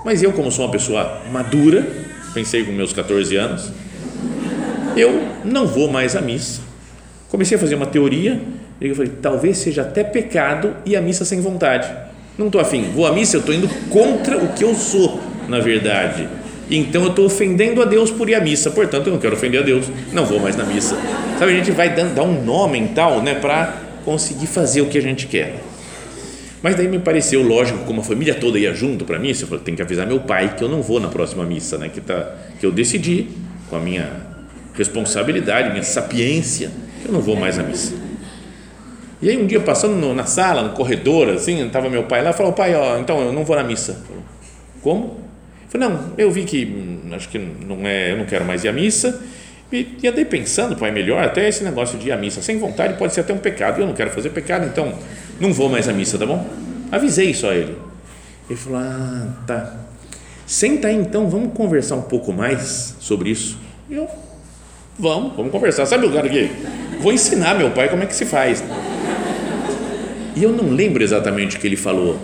Mas 0.07 0.23
eu, 0.23 0.33
como 0.33 0.51
sou 0.51 0.65
uma 0.65 0.71
pessoa 0.71 1.21
madura, 1.31 1.87
pensei 2.33 2.65
com 2.65 2.73
meus 2.73 2.95
14 2.95 3.37
anos, 3.37 3.71
eu 4.97 5.23
não 5.45 5.67
vou 5.67 5.91
mais 5.91 6.17
à 6.17 6.23
missa. 6.23 6.63
Comecei 7.29 7.59
a 7.59 7.61
fazer 7.61 7.75
uma 7.75 7.85
teoria, 7.85 8.41
eu 8.81 8.95
falei, 8.95 9.13
talvez 9.21 9.59
seja 9.59 9.83
até 9.83 10.05
pecado 10.05 10.77
ir 10.87 10.97
à 10.97 11.01
missa 11.01 11.25
sem 11.25 11.41
vontade. 11.41 11.89
Não 12.37 12.47
estou 12.47 12.61
afim, 12.61 12.93
vou 12.95 13.07
à 13.07 13.13
missa, 13.13 13.37
eu 13.37 13.41
estou 13.41 13.55
indo 13.55 13.69
contra 13.91 14.37
o 14.37 14.53
que 14.53 14.63
eu 14.63 14.75
sou, 14.75 15.21
na 15.49 15.59
verdade. 15.59 16.29
Então 16.71 17.03
eu 17.03 17.11
estou 17.11 17.25
ofendendo 17.27 17.83
a 17.83 17.85
Deus 17.85 18.11
por 18.11 18.29
ir 18.29 18.35
à 18.35 18.41
missa, 18.41 18.71
portanto 18.71 19.07
eu 19.07 19.15
não 19.15 19.21
quero 19.21 19.35
ofender 19.35 19.61
a 19.61 19.65
Deus, 19.65 19.87
não 20.13 20.25
vou 20.25 20.39
mais 20.39 20.55
na 20.55 20.65
missa. 20.65 20.97
Sabe, 21.39 21.53
a 21.53 21.55
gente 21.57 21.73
vai 21.73 21.95
dando, 21.95 22.15
dar 22.15 22.23
um 22.23 22.45
nome 22.45 22.79
e 22.81 22.89
tal, 22.89 23.23
né, 23.23 23.35
para 23.35 23.75
conseguir 24.05 24.47
fazer 24.47 24.83
o 24.83 24.87
que 24.87 24.99
a 24.99 25.03
gente 25.03 25.27
quer. 25.27 25.57
Mas 26.63 26.77
daí 26.77 26.87
me 26.87 26.99
pareceu 26.99 27.43
lógico, 27.43 27.85
como 27.85 28.01
a 28.01 28.05
família 28.05 28.35
toda 28.35 28.59
ia 28.59 28.75
junto 28.75 29.05
para 29.05 29.17
a 29.17 29.19
missa, 29.19 29.45
eu 29.45 29.49
falei, 29.49 29.65
tem 29.65 29.75
que 29.75 29.83
avisar 29.83 30.07
meu 30.07 30.21
pai 30.21 30.55
que 30.57 30.63
eu 30.63 30.69
não 30.69 30.83
vou 30.83 31.01
na 31.01 31.09
próxima 31.09 31.45
missa, 31.45 31.79
né, 31.79 31.89
que, 31.89 32.01
tá, 32.01 32.35
que 32.61 32.67
eu 32.67 32.71
decidi, 32.71 33.29
com 33.71 33.77
a 33.77 33.81
minha 33.81 34.11
responsabilidade, 34.75 35.71
minha 35.71 35.83
sapiência, 35.83 36.71
que 37.03 37.09
eu 37.09 37.13
não 37.13 37.21
vou 37.21 37.35
mais 37.35 37.59
à 37.59 37.63
missa. 37.63 37.95
E 39.21 39.29
aí 39.29 39.37
um 39.37 39.47
dia 39.47 39.61
passando 39.61 39.95
no, 39.97 40.15
na 40.15 40.25
sala, 40.27 40.63
no 40.63 40.71
corredor, 40.71 41.29
assim, 41.31 41.65
estava 41.67 41.91
meu 41.91 42.05
pai 42.05 42.23
lá, 42.23 42.33
falou, 42.33 42.53
pai, 42.53 42.75
ó, 42.75 42.99
então 42.99 43.21
eu 43.21 43.33
não 43.33 43.45
vou 43.45 43.57
na 43.57 43.65
missa. 43.65 43.95
Falei, 44.07 44.23
Como? 44.83 45.05
Eu 45.65 45.69
falei, 45.69 45.89
não, 45.89 46.13
eu 46.17 46.31
vi 46.31 46.45
que 46.45 46.65
hum, 46.65 47.15
acho 47.15 47.29
que 47.29 47.39
não 47.39 47.87
é, 47.87 48.13
eu 48.13 48.17
não 48.17 48.25
quero 48.27 48.45
mais 48.45 48.65
ir 48.65 48.69
à 48.69 48.73
missa. 48.73 49.21
E, 49.73 49.99
e 50.03 50.09
andei 50.09 50.25
pensando, 50.25 50.77
pai, 50.77 50.91
melhor 50.91 51.23
até 51.23 51.49
esse 51.49 51.63
negócio 51.65 51.99
de 51.99 52.09
ir 52.09 52.13
à 52.13 52.17
missa 52.17 52.41
sem 52.41 52.59
vontade 52.59 52.95
pode 52.95 53.13
ser 53.13 53.21
até 53.21 53.33
um 53.33 53.39
pecado. 53.39 53.81
Eu 53.81 53.87
não 53.87 53.95
quero 53.95 54.11
fazer 54.11 54.31
pecado, 54.31 54.67
então 54.67 54.95
não 55.41 55.53
vou 55.53 55.69
mais 55.69 55.89
à 55.89 55.93
missa, 55.93 56.17
tá 56.17 56.25
bom? 56.25 56.47
Avisei 56.91 57.35
só 57.35 57.53
ele. 57.53 57.77
Ele 58.49 58.59
falou, 58.59 58.79
ah, 58.79 59.27
tá. 59.47 59.77
Senta 60.47 60.89
aí 60.89 60.97
então, 60.97 61.29
vamos 61.29 61.53
conversar 61.53 61.97
um 61.97 62.03
pouco 62.03 62.33
mais 62.33 62.97
sobre 63.01 63.31
isso. 63.31 63.59
Eu, 63.91 64.09
vamos, 64.99 65.37
vamos 65.37 65.53
conversar. 65.53 65.85
Sabe 65.85 66.07
o 66.07 66.13
cara 66.13 66.29
que 66.29 66.51
vou 67.01 67.13
ensinar 67.13 67.55
meu 67.55 67.71
pai 67.73 67.91
como 67.91 68.03
é 68.03 68.07
que 68.07 68.17
se 68.17 68.25
faz. 68.25 68.65
E 70.39 70.45
eu 70.45 70.53
não 70.53 70.71
lembro 70.71 71.03
exatamente 71.03 71.57
o 71.57 71.61
que 71.61 71.67
ele 71.67 71.77
falou, 71.77 72.17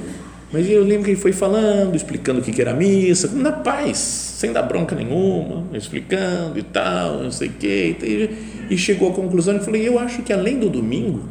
mas 0.52 0.70
eu 0.70 0.84
lembro 0.84 1.02
que 1.02 1.10
ele 1.10 1.20
foi 1.20 1.32
falando, 1.32 1.96
explicando 1.96 2.38
o 2.38 2.42
que 2.42 2.60
era 2.62 2.72
missa, 2.72 3.28
na 3.34 3.50
paz, 3.50 3.98
sem 3.98 4.52
dar 4.52 4.62
bronca 4.62 4.94
nenhuma, 4.94 5.64
explicando 5.76 6.56
e 6.56 6.62
tal, 6.62 7.24
não 7.24 7.32
sei 7.32 7.48
o 7.48 7.52
quê. 7.58 8.30
E 8.70 8.78
chegou 8.78 9.10
à 9.10 9.12
conclusão 9.12 9.56
e 9.56 9.58
falei: 9.58 9.88
eu 9.88 9.98
acho 9.98 10.22
que 10.22 10.32
além 10.32 10.60
do 10.60 10.70
domingo, 10.70 11.28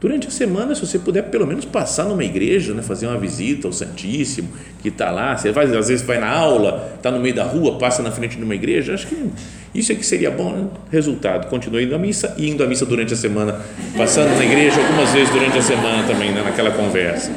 durante 0.00 0.26
a 0.26 0.30
semana, 0.32 0.74
se 0.74 0.84
você 0.84 0.98
puder 0.98 1.22
pelo 1.30 1.46
menos 1.46 1.64
passar 1.64 2.02
numa 2.04 2.24
igreja, 2.24 2.74
né, 2.74 2.82
fazer 2.82 3.06
uma 3.06 3.16
visita 3.16 3.68
ao 3.68 3.72
Santíssimo, 3.72 4.48
que 4.82 4.88
está 4.88 5.12
lá, 5.12 5.36
você 5.36 5.50
às 5.50 5.88
vezes 5.88 6.02
vai 6.02 6.18
na 6.18 6.28
aula, 6.28 6.94
está 6.96 7.12
no 7.12 7.20
meio 7.20 7.36
da 7.36 7.44
rua, 7.44 7.78
passa 7.78 8.02
na 8.02 8.10
frente 8.10 8.36
de 8.36 8.42
uma 8.42 8.56
igreja, 8.56 8.92
acho 8.92 9.06
que 9.06 9.30
isso 9.74 9.90
é 9.90 9.94
que 9.94 10.06
seria 10.06 10.30
bom. 10.30 10.70
Resultado, 10.90 11.48
continuei 11.48 11.84
indo 11.84 11.94
à 11.94 11.98
missa 11.98 12.34
e 12.38 12.48
indo 12.48 12.62
à 12.62 12.66
missa 12.66 12.86
durante 12.86 13.12
a 13.12 13.16
semana, 13.16 13.60
passando 13.96 14.36
na 14.36 14.44
igreja 14.44 14.80
algumas 14.80 15.10
vezes 15.10 15.30
durante 15.30 15.58
a 15.58 15.62
semana 15.62 16.06
também, 16.06 16.32
né, 16.32 16.42
naquela 16.42 16.70
conversa. 16.70 17.32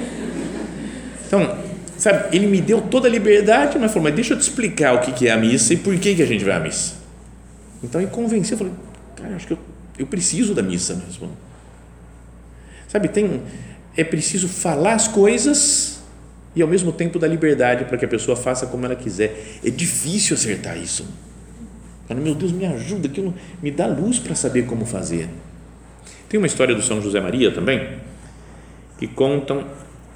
Então, 1.25 1.57
sabe, 1.97 2.35
ele 2.35 2.45
me 2.45 2.61
deu 2.61 2.79
toda 2.81 3.07
a 3.07 3.11
liberdade, 3.11 3.77
mas 3.79 3.91
falou, 3.91 4.03
mas 4.03 4.15
deixa 4.15 4.33
eu 4.33 4.37
te 4.37 4.41
explicar 4.41 4.93
o 4.93 4.99
que 4.99 5.27
é 5.27 5.31
a 5.31 5.37
missa 5.37 5.73
e 5.73 5.77
por 5.77 5.97
que, 5.97 6.13
que 6.13 6.21
a 6.21 6.27
gente 6.27 6.43
vai 6.43 6.55
à 6.55 6.59
missa. 6.59 6.93
Então, 7.83 7.99
ele 7.99 8.09
convenceu, 8.09 8.53
eu 8.53 8.57
falei, 8.59 8.73
cara, 9.15 9.35
acho 9.35 9.47
que 9.47 9.53
eu, 9.53 9.59
eu 9.97 10.05
preciso 10.05 10.53
da 10.53 10.61
missa 10.61 10.93
mesmo 10.93 11.29
Sabe, 12.87 13.09
tem 13.09 13.41
é 13.97 14.03
preciso 14.03 14.47
falar 14.47 14.93
as 14.93 15.07
coisas 15.07 15.99
e 16.55 16.61
ao 16.61 16.67
mesmo 16.67 16.91
tempo 16.91 17.17
dar 17.17 17.27
liberdade 17.27 17.85
para 17.85 17.97
que 17.97 18.05
a 18.05 18.07
pessoa 18.07 18.37
faça 18.37 18.67
como 18.67 18.85
ela 18.85 18.95
quiser. 18.95 19.59
É 19.65 19.69
difícil 19.71 20.35
acertar 20.35 20.77
isso. 20.77 21.05
Meu 22.15 22.35
Deus, 22.35 22.51
me 22.51 22.65
ajuda, 22.65 23.09
que 23.09 23.33
me 23.61 23.71
dá 23.71 23.87
luz 23.87 24.19
para 24.19 24.35
saber 24.35 24.65
como 24.65 24.85
fazer. 24.85 25.27
Tem 26.29 26.37
uma 26.37 26.47
história 26.47 26.73
do 26.73 26.81
São 26.81 27.01
José 27.01 27.19
Maria 27.19 27.51
também 27.51 27.87
que 28.97 29.07
contam. 29.07 29.65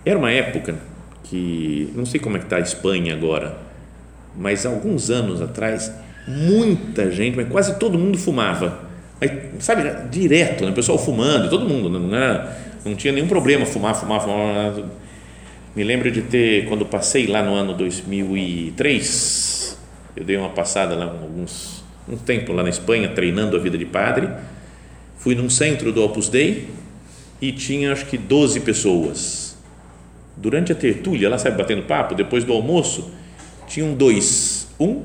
Era 0.05 0.17
uma 0.17 0.31
época 0.31 0.75
que 1.23 1.91
não 1.95 2.05
sei 2.05 2.19
como 2.19 2.37
é 2.37 2.39
que 2.39 2.45
está 2.45 2.57
a 2.57 2.61
Espanha 2.61 3.13
agora, 3.13 3.57
mas 4.35 4.65
alguns 4.65 5.09
anos 5.09 5.41
atrás 5.41 5.91
muita 6.27 7.11
gente, 7.11 7.35
mas 7.35 7.49
quase 7.49 7.77
todo 7.77 7.97
mundo 7.97 8.17
fumava 8.17 8.91
Aí, 9.21 9.51
sabe, 9.59 9.83
direto, 10.09 10.65
né? 10.65 10.71
o 10.71 10.73
pessoal 10.73 10.97
fumando, 10.97 11.47
todo 11.47 11.69
mundo, 11.69 11.87
né? 11.87 11.99
não, 11.99 12.17
era, 12.17 12.57
não 12.83 12.95
tinha 12.95 13.13
nenhum 13.13 13.27
problema 13.27 13.67
fumar, 13.67 13.93
fumar, 13.93 14.19
fumar. 14.19 14.73
Me 15.75 15.83
lembro 15.83 16.09
de 16.09 16.23
ter, 16.23 16.65
quando 16.65 16.83
passei 16.87 17.27
lá 17.27 17.43
no 17.43 17.53
ano 17.53 17.75
2003, 17.75 19.77
eu 20.15 20.23
dei 20.23 20.37
uma 20.37 20.49
passada 20.49 20.95
lá, 20.95 21.05
alguns, 21.05 21.80
um 22.07 22.17
tempo 22.17 22.51
lá 22.51 22.63
na 22.63 22.69
Espanha, 22.69 23.09
treinando 23.09 23.55
a 23.55 23.59
vida 23.59 23.77
de 23.77 23.85
padre, 23.85 24.29
fui 25.17 25.35
num 25.35 25.49
centro 25.49 25.91
do 25.91 26.03
Opus 26.03 26.29
Dei 26.29 26.69
e 27.41 27.51
tinha 27.51 27.91
acho 27.91 28.05
que 28.05 28.17
12 28.17 28.59
pessoas. 28.61 29.57
Durante 30.37 30.71
a 30.71 30.75
tertúlia, 30.75 31.29
lá 31.29 31.37
sabe, 31.37 31.57
batendo 31.57 31.83
papo, 31.83 32.15
depois 32.15 32.43
do 32.43 32.53
almoço, 32.53 33.11
tinham 33.67 33.93
dois, 33.93 34.67
um, 34.79 35.01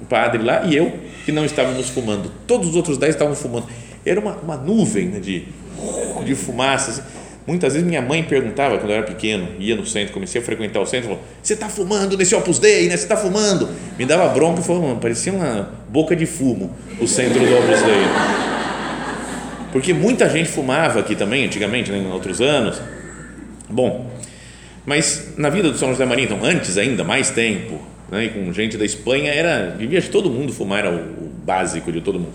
o 0.00 0.04
padre 0.08 0.42
lá 0.42 0.64
e 0.64 0.76
eu, 0.76 0.92
que 1.24 1.32
não 1.32 1.44
estávamos 1.44 1.88
fumando. 1.88 2.30
Todos 2.46 2.68
os 2.68 2.76
outros 2.76 2.98
dez 2.98 3.14
estavam 3.14 3.34
fumando. 3.34 3.66
Era 4.04 4.20
uma, 4.20 4.36
uma 4.36 4.56
nuvem 4.56 5.08
né, 5.08 5.20
de, 5.20 5.44
de 6.24 6.34
fumaça. 6.34 6.90
Assim. 6.90 7.02
Muitas 7.46 7.74
vezes 7.74 7.86
minha 7.86 8.02
mãe 8.02 8.24
perguntava, 8.24 8.76
quando 8.76 8.90
eu 8.90 8.96
era 8.96 9.06
pequeno, 9.06 9.48
ia 9.60 9.76
no 9.76 9.86
centro, 9.86 10.12
comecei 10.12 10.40
a 10.40 10.44
frequentar 10.44 10.80
o 10.80 10.86
centro, 10.86 11.10
falou, 11.10 11.22
você 11.40 11.54
está 11.54 11.68
fumando 11.68 12.16
nesse 12.16 12.34
Opus 12.34 12.58
Dei, 12.58 12.88
né? 12.88 12.96
Você 12.96 13.04
está 13.04 13.16
fumando? 13.16 13.68
Me 13.96 14.04
dava 14.04 14.28
bronca 14.28 14.60
e 14.60 14.64
falou, 14.64 14.96
parecia 14.96 15.32
uma 15.32 15.70
boca 15.88 16.16
de 16.16 16.26
fumo 16.26 16.74
o 17.00 17.06
centro 17.06 17.38
do 17.38 17.56
Opus 17.56 17.82
Dei. 17.82 18.46
Porque 19.70 19.92
muita 19.92 20.28
gente 20.28 20.48
fumava 20.48 21.00
aqui 21.00 21.14
também, 21.14 21.44
antigamente, 21.44 21.92
né, 21.92 21.98
em 21.98 22.10
outros 22.10 22.40
anos. 22.40 22.80
Bom, 23.68 24.10
mas 24.84 25.34
na 25.36 25.48
vida 25.48 25.70
do 25.70 25.78
São 25.78 25.90
José 25.90 26.04
Maria, 26.04 26.24
então, 26.24 26.38
antes 26.42 26.78
ainda, 26.78 27.04
mais 27.04 27.30
tempo, 27.30 27.80
né, 28.10 28.24
e 28.24 28.28
com 28.30 28.52
gente 28.52 28.76
da 28.76 28.84
Espanha, 28.84 29.32
era, 29.32 29.70
devia 29.76 30.00
todo 30.02 30.30
mundo 30.30 30.52
fumar, 30.52 30.80
era 30.80 30.90
o, 30.90 31.26
básico 31.44 31.92
de 31.92 32.00
todo 32.00 32.18
mundo. 32.18 32.34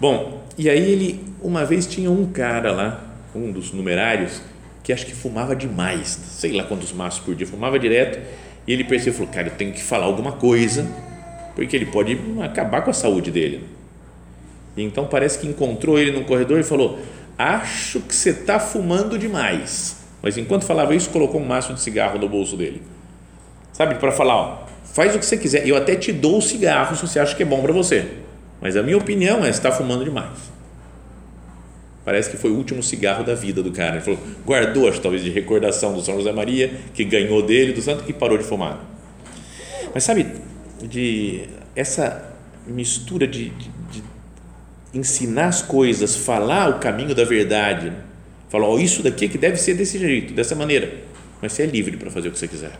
Bom, 0.00 0.42
e 0.56 0.68
aí 0.68 0.90
ele, 0.90 1.20
uma 1.40 1.64
vez 1.64 1.86
tinha 1.86 2.10
um 2.10 2.26
cara 2.26 2.72
lá, 2.72 3.07
um 3.34 3.52
dos 3.52 3.72
numerários, 3.72 4.40
que 4.82 4.92
acho 4.92 5.04
que 5.04 5.14
fumava 5.14 5.54
demais, 5.54 6.08
sei 6.08 6.52
lá 6.52 6.64
quantos 6.64 6.92
maços 6.92 7.20
por 7.20 7.34
dia, 7.34 7.46
fumava 7.46 7.78
direto, 7.78 8.18
e 8.66 8.72
ele 8.72 8.84
percebeu, 8.84 9.14
falou, 9.14 9.32
cara, 9.32 9.48
eu 9.48 9.54
tenho 9.54 9.72
que 9.72 9.82
falar 9.82 10.06
alguma 10.06 10.32
coisa, 10.32 10.86
porque 11.54 11.76
ele 11.76 11.86
pode 11.86 12.18
acabar 12.42 12.82
com 12.82 12.90
a 12.90 12.94
saúde 12.94 13.30
dele. 13.30 13.64
E 14.76 14.82
então 14.82 15.06
parece 15.06 15.38
que 15.38 15.46
encontrou 15.46 15.98
ele 15.98 16.12
no 16.12 16.24
corredor 16.24 16.60
e 16.60 16.62
falou, 16.62 16.98
acho 17.36 18.00
que 18.00 18.14
você 18.14 18.30
está 18.30 18.58
fumando 18.58 19.18
demais. 19.18 19.96
Mas 20.22 20.36
enquanto 20.36 20.64
falava 20.64 20.94
isso, 20.94 21.10
colocou 21.10 21.40
um 21.40 21.44
maço 21.44 21.72
de 21.74 21.80
cigarro 21.80 22.18
no 22.18 22.28
bolso 22.28 22.56
dele. 22.56 22.82
Sabe, 23.72 23.96
para 23.96 24.10
falar, 24.10 24.36
ó, 24.36 24.66
faz 24.84 25.14
o 25.14 25.18
que 25.18 25.26
você 25.26 25.36
quiser, 25.36 25.66
eu 25.66 25.76
até 25.76 25.94
te 25.94 26.12
dou 26.12 26.38
o 26.38 26.42
cigarro 26.42 26.96
se 26.96 27.06
você 27.06 27.20
acha 27.20 27.34
que 27.34 27.42
é 27.42 27.46
bom 27.46 27.62
para 27.62 27.72
você, 27.72 28.06
mas 28.60 28.76
a 28.76 28.82
minha 28.82 28.96
opinião 28.96 29.44
é 29.44 29.50
está 29.50 29.70
fumando 29.70 30.04
demais. 30.04 30.47
Parece 32.08 32.30
que 32.30 32.38
foi 32.38 32.50
o 32.50 32.54
último 32.54 32.82
cigarro 32.82 33.22
da 33.22 33.34
vida 33.34 33.62
do 33.62 33.70
cara. 33.70 33.96
Ele 33.96 34.00
falou, 34.00 34.18
guardou, 34.42 34.88
acho, 34.88 34.98
talvez 34.98 35.22
de 35.22 35.28
recordação 35.28 35.92
do 35.92 36.00
São 36.00 36.16
José 36.16 36.32
Maria, 36.32 36.72
que 36.94 37.04
ganhou 37.04 37.42
dele, 37.42 37.74
do 37.74 37.82
santo, 37.82 38.02
e 38.08 38.14
parou 38.14 38.38
de 38.38 38.44
fumar. 38.44 38.82
Mas 39.92 40.04
sabe, 40.04 40.26
de 40.82 41.42
essa 41.76 42.34
mistura 42.66 43.26
de, 43.26 43.50
de, 43.50 43.70
de 43.90 44.02
ensinar 44.94 45.48
as 45.48 45.60
coisas, 45.60 46.16
falar 46.16 46.70
o 46.70 46.78
caminho 46.78 47.14
da 47.14 47.24
verdade, 47.24 47.92
falar, 48.48 48.70
oh, 48.70 48.78
isso 48.78 49.02
daqui 49.02 49.26
é 49.26 49.28
que 49.28 49.36
deve 49.36 49.58
ser 49.58 49.74
desse 49.74 49.98
jeito, 49.98 50.32
dessa 50.32 50.54
maneira, 50.54 50.90
mas 51.42 51.52
você 51.52 51.64
é 51.64 51.66
livre 51.66 51.98
para 51.98 52.10
fazer 52.10 52.28
o 52.28 52.32
que 52.32 52.38
você 52.38 52.48
quiser. 52.48 52.72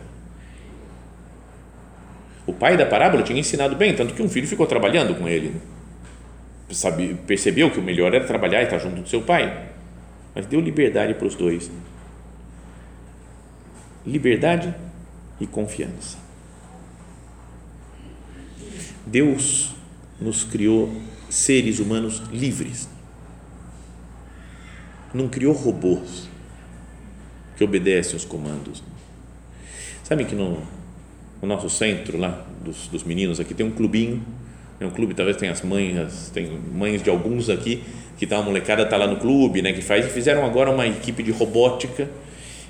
O 2.47 2.53
pai 2.53 2.75
da 2.75 2.87
parábola 2.87 3.21
tinha 3.21 3.39
ensinado 3.39 3.75
bem, 3.75 3.95
tanto 3.95 4.15
que 4.15 4.23
um 4.23 4.27
filho 4.27 4.47
ficou 4.47 4.65
trabalhando 4.65 5.13
com 5.13 5.27
ele. 5.27 5.53
Sabe, 6.71 7.15
percebeu 7.25 7.71
que 7.71 7.79
o 7.79 7.81
melhor 7.81 8.13
era 8.13 8.25
trabalhar 8.25 8.61
e 8.61 8.65
estar 8.65 8.77
junto 8.77 9.01
do 9.01 9.09
seu 9.09 9.21
pai, 9.21 9.69
mas 10.35 10.45
deu 10.45 10.59
liberdade 10.59 11.15
para 11.15 11.27
os 11.27 11.35
dois. 11.35 11.71
Liberdade 14.05 14.73
e 15.39 15.47
confiança. 15.47 16.17
Deus 19.05 19.73
nos 20.21 20.43
criou 20.43 20.93
seres 21.29 21.79
humanos 21.79 22.21
livres. 22.31 22.87
Não 25.13 25.27
criou 25.27 25.53
robôs 25.53 26.29
que 27.57 27.63
obedecem 27.63 28.15
os 28.15 28.25
comandos. 28.25 28.83
Sabe 30.03 30.25
que 30.25 30.35
no, 30.35 30.61
no 31.41 31.47
nosso 31.47 31.69
centro 31.69 32.17
lá 32.17 32.45
dos, 32.63 32.87
dos, 32.87 33.03
meninos 33.03 33.39
aqui 33.39 33.53
tem 33.53 33.65
um 33.65 33.71
clubinho, 33.71 34.23
é 34.79 34.85
um 34.85 34.89
clube 34.89 35.13
talvez 35.13 35.37
tem 35.37 35.49
as 35.49 35.61
mães, 35.61 36.31
tem 36.33 36.49
mães 36.73 37.03
de 37.03 37.09
alguns 37.09 37.49
aqui 37.49 37.83
que 38.17 38.25
tá 38.25 38.37
a 38.37 38.41
molecada 38.41 38.85
tá 38.85 38.97
lá 38.97 39.07
no 39.07 39.17
clube, 39.17 39.61
né, 39.61 39.73
que 39.73 39.81
faz 39.81 40.05
e 40.05 40.09
fizeram 40.09 40.45
agora 40.45 40.69
uma 40.69 40.85
equipe 40.87 41.23
de 41.23 41.31
robótica 41.31 42.09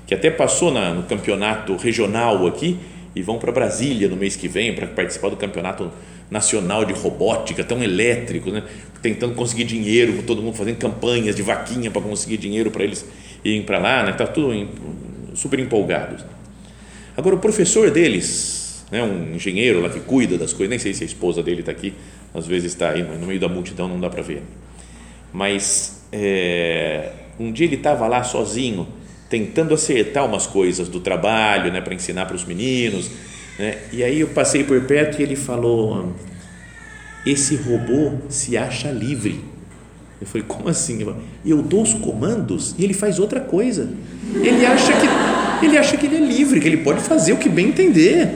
que 0.06 0.14
até 0.14 0.30
passou 0.30 0.72
na, 0.72 0.92
no 0.92 1.04
campeonato 1.04 1.76
regional 1.76 2.46
aqui 2.46 2.76
e 3.14 3.22
vão 3.22 3.38
para 3.38 3.52
Brasília 3.52 4.08
no 4.08 4.16
mês 4.16 4.36
que 4.36 4.48
vem 4.48 4.74
para 4.74 4.86
participar 4.86 5.28
do 5.28 5.36
campeonato 5.36 5.90
nacional 6.30 6.84
de 6.84 6.92
robótica, 6.92 7.64
tão 7.64 7.82
elétrico, 7.82 8.50
né? 8.50 8.62
tentando 9.02 9.34
conseguir 9.34 9.64
dinheiro, 9.64 10.22
todo 10.22 10.42
mundo 10.42 10.56
fazendo 10.56 10.78
campanhas 10.78 11.34
de 11.34 11.42
vaquinha 11.42 11.90
para 11.90 12.02
conseguir 12.02 12.36
dinheiro 12.36 12.70
para 12.70 12.84
eles 12.84 13.04
irem 13.44 13.62
para 13.62 13.78
lá, 13.78 14.04
né? 14.04 14.12
tá 14.12 14.26
tudo 14.26 14.68
super 15.34 15.58
empolgados. 15.58 16.24
Agora 17.16 17.36
o 17.36 17.38
professor 17.38 17.90
deles, 17.90 18.59
né, 18.90 19.02
um 19.02 19.34
engenheiro 19.34 19.80
lá 19.80 19.88
que 19.88 20.00
cuida 20.00 20.36
das 20.36 20.52
coisas, 20.52 20.70
nem 20.70 20.78
sei 20.78 20.94
se 20.94 21.02
a 21.02 21.06
esposa 21.06 21.42
dele 21.42 21.60
está 21.60 21.72
aqui, 21.72 21.94
às 22.34 22.46
vezes 22.46 22.72
está 22.72 22.90
aí 22.90 23.02
no 23.02 23.26
meio 23.26 23.40
da 23.40 23.48
multidão, 23.48 23.88
não 23.88 24.00
dá 24.00 24.10
para 24.10 24.22
ver. 24.22 24.42
Mas 25.32 26.04
é, 26.12 27.12
um 27.38 27.52
dia 27.52 27.66
ele 27.66 27.76
estava 27.76 28.06
lá 28.06 28.22
sozinho, 28.22 28.86
tentando 29.28 29.74
acertar 29.74 30.26
umas 30.26 30.46
coisas 30.46 30.88
do 30.88 31.00
trabalho, 31.00 31.72
né, 31.72 31.80
para 31.80 31.94
ensinar 31.94 32.26
para 32.26 32.36
os 32.36 32.44
meninos, 32.44 33.10
né? 33.60 33.76
E 33.92 34.02
aí 34.02 34.20
eu 34.20 34.28
passei 34.28 34.64
por 34.64 34.80
perto 34.84 35.20
e 35.20 35.22
ele 35.22 35.36
falou: 35.36 36.14
esse 37.26 37.56
robô 37.56 38.14
se 38.30 38.56
acha 38.56 38.90
livre. 38.90 39.44
Eu 40.18 40.26
falei, 40.26 40.46
como 40.46 40.68
assim? 40.68 41.06
Eu 41.44 41.62
dou 41.62 41.82
os 41.82 41.94
comandos 41.94 42.74
e 42.78 42.84
ele 42.84 42.94
faz 42.94 43.18
outra 43.18 43.40
coisa. 43.40 43.90
Ele 44.34 44.64
acha 44.64 44.92
que 44.92 45.64
ele 45.66 45.76
acha 45.76 45.96
que 45.96 46.06
ele 46.06 46.16
é 46.16 46.20
livre, 46.20 46.58
que 46.58 46.68
ele 46.68 46.78
pode 46.78 47.00
fazer 47.00 47.32
o 47.32 47.36
que 47.36 47.48
bem 47.48 47.68
entender. 47.68 48.30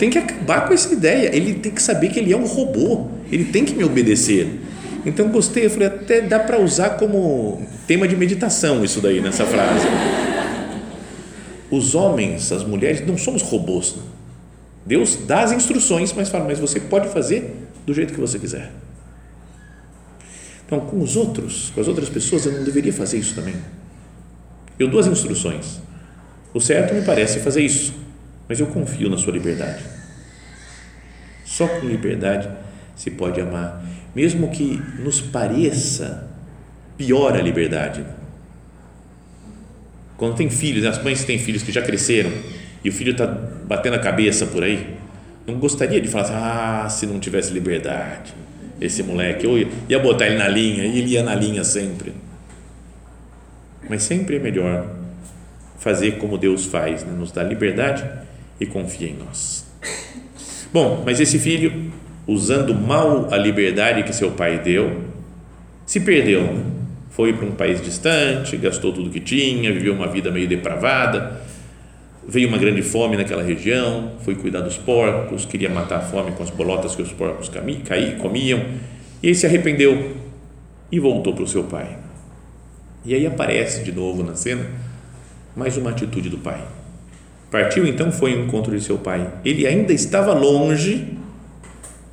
Tem 0.00 0.08
que 0.08 0.16
acabar 0.16 0.66
com 0.66 0.72
essa 0.72 0.90
ideia. 0.90 1.30
Ele 1.36 1.56
tem 1.56 1.70
que 1.70 1.82
saber 1.82 2.08
que 2.08 2.18
ele 2.18 2.32
é 2.32 2.36
um 2.36 2.46
robô. 2.46 3.08
Ele 3.30 3.44
tem 3.44 3.66
que 3.66 3.74
me 3.74 3.84
obedecer. 3.84 4.58
Então 5.04 5.28
gostei, 5.28 5.66
eu 5.66 5.70
falei, 5.70 5.88
até 5.88 6.22
dá 6.22 6.38
para 6.38 6.58
usar 6.58 6.90
como 6.90 7.62
tema 7.86 8.08
de 8.08 8.16
meditação 8.16 8.82
isso 8.82 8.98
daí 9.02 9.20
nessa 9.20 9.44
frase. 9.44 9.86
Os 11.70 11.94
homens, 11.94 12.50
as 12.50 12.64
mulheres 12.64 13.06
não 13.06 13.18
somos 13.18 13.42
robôs. 13.42 13.96
Deus 14.86 15.16
dá 15.26 15.42
as 15.42 15.52
instruções, 15.52 16.14
mas 16.14 16.30
fala, 16.30 16.46
mas 16.46 16.58
você 16.58 16.80
pode 16.80 17.08
fazer 17.08 17.54
do 17.84 17.92
jeito 17.92 18.14
que 18.14 18.20
você 18.20 18.38
quiser. 18.38 18.72
Então, 20.66 20.80
com 20.80 21.00
os 21.00 21.14
outros, 21.14 21.70
com 21.74 21.80
as 21.80 21.88
outras 21.88 22.08
pessoas, 22.08 22.46
eu 22.46 22.52
não 22.52 22.64
deveria 22.64 22.92
fazer 22.92 23.18
isso 23.18 23.34
também. 23.34 23.54
Eu 24.78 24.88
dou 24.88 24.98
as 24.98 25.06
instruções. 25.06 25.78
O 26.54 26.60
certo 26.60 26.94
me 26.94 27.02
parece 27.02 27.40
fazer 27.40 27.62
isso, 27.62 27.92
mas 28.50 28.58
eu 28.58 28.66
confio 28.66 29.08
na 29.08 29.16
sua 29.16 29.32
liberdade. 29.32 29.84
Só 31.44 31.68
com 31.68 31.86
liberdade 31.86 32.50
se 32.96 33.08
pode 33.08 33.40
amar, 33.40 33.80
mesmo 34.12 34.50
que 34.50 34.82
nos 34.98 35.20
pareça 35.20 36.28
pior 36.98 37.36
a 37.36 37.40
liberdade. 37.40 38.04
Quando 40.16 40.34
tem 40.34 40.50
filhos, 40.50 40.84
as 40.84 41.00
mães 41.00 41.24
têm 41.24 41.38
filhos 41.38 41.62
que 41.62 41.70
já 41.70 41.80
cresceram 41.80 42.32
e 42.82 42.88
o 42.88 42.92
filho 42.92 43.12
está 43.12 43.24
batendo 43.24 43.94
a 43.94 44.00
cabeça 44.00 44.44
por 44.46 44.64
aí, 44.64 44.96
não 45.46 45.54
gostaria 45.60 46.00
de 46.00 46.08
falar 46.08 46.24
assim, 46.24 46.34
ah, 46.34 46.88
se 46.90 47.06
não 47.06 47.20
tivesse 47.20 47.52
liberdade, 47.52 48.34
esse 48.80 49.00
moleque, 49.04 49.46
eu 49.46 49.64
ia 49.88 49.98
botar 50.00 50.26
ele 50.26 50.38
na 50.38 50.48
linha, 50.48 50.84
e 50.86 50.98
ele 50.98 51.10
ia 51.10 51.22
na 51.22 51.36
linha 51.36 51.62
sempre. 51.62 52.12
Mas 53.88 54.02
sempre 54.02 54.36
é 54.36 54.38
melhor 54.40 54.88
fazer 55.78 56.18
como 56.18 56.36
Deus 56.36 56.66
faz, 56.66 57.04
né? 57.04 57.12
nos 57.16 57.30
dá 57.30 57.44
liberdade 57.44 58.28
e 58.60 58.66
confia 58.66 59.08
em 59.08 59.14
nós. 59.14 59.66
Bom, 60.72 61.02
mas 61.04 61.18
esse 61.18 61.38
filho, 61.38 61.90
usando 62.26 62.74
mal 62.74 63.32
a 63.32 63.36
liberdade 63.36 64.02
que 64.02 64.12
seu 64.12 64.30
pai 64.32 64.58
deu, 64.58 65.00
se 65.86 66.00
perdeu. 66.00 66.42
Né? 66.42 66.64
Foi 67.10 67.32
para 67.32 67.46
um 67.46 67.52
país 67.52 67.82
distante, 67.82 68.56
gastou 68.56 68.92
tudo 68.92 69.10
que 69.10 69.20
tinha, 69.20 69.72
viveu 69.72 69.94
uma 69.94 70.06
vida 70.06 70.30
meio 70.30 70.46
depravada 70.46 71.40
veio 72.26 72.48
uma 72.48 72.58
grande 72.58 72.80
fome 72.80 73.16
naquela 73.16 73.42
região, 73.42 74.12
foi 74.20 74.36
cuidar 74.36 74.60
dos 74.60 74.76
porcos, 74.76 75.44
queria 75.44 75.68
matar 75.68 75.96
a 75.96 76.00
fome 76.00 76.30
com 76.32 76.42
as 76.42 76.50
bolotas 76.50 76.94
que 76.94 77.02
os 77.02 77.12
porcos 77.12 77.50
caí, 77.84 78.16
comiam, 78.16 78.64
e 79.22 79.28
aí 79.28 79.34
se 79.34 79.46
arrependeu 79.46 80.16
e 80.92 81.00
voltou 81.00 81.34
para 81.34 81.42
o 81.44 81.48
seu 81.48 81.64
pai. 81.64 81.98
E 83.04 83.14
aí 83.14 83.26
aparece 83.26 83.82
de 83.82 83.92
novo 83.92 84.22
na 84.22 84.34
cena 84.34 84.64
mais 85.56 85.76
uma 85.76 85.90
atitude 85.90 86.28
do 86.28 86.38
pai. 86.38 86.62
Partiu 87.50 87.86
então, 87.86 88.12
foi 88.12 88.32
ao 88.32 88.40
encontro 88.40 88.76
de 88.76 88.84
seu 88.84 88.98
pai. 88.98 89.32
Ele 89.44 89.66
ainda 89.66 89.92
estava 89.92 90.32
longe 90.32 91.18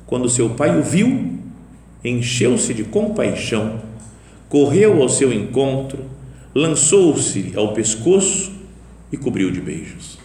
quando 0.06 0.28
seu 0.28 0.50
pai 0.50 0.76
o 0.76 0.82
viu, 0.82 1.38
encheu-se 2.02 2.74
de 2.74 2.82
compaixão, 2.82 3.80
correu 4.48 5.00
ao 5.02 5.08
seu 5.08 5.32
encontro, 5.32 6.04
lançou-se 6.54 7.52
ao 7.54 7.72
pescoço 7.72 8.52
e 9.12 9.16
cobriu 9.16 9.50
de 9.50 9.60
beijos. 9.60 10.18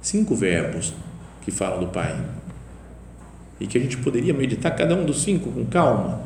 Cinco 0.00 0.34
verbos 0.34 0.94
que 1.42 1.50
falam 1.50 1.80
do 1.80 1.88
Pai 1.88 2.16
e 3.58 3.66
que 3.66 3.76
a 3.76 3.80
gente 3.80 3.96
poderia 3.98 4.32
meditar 4.32 4.74
cada 4.74 4.94
um 4.94 5.04
dos 5.04 5.22
cinco 5.22 5.50
com 5.50 5.64
calma. 5.66 6.20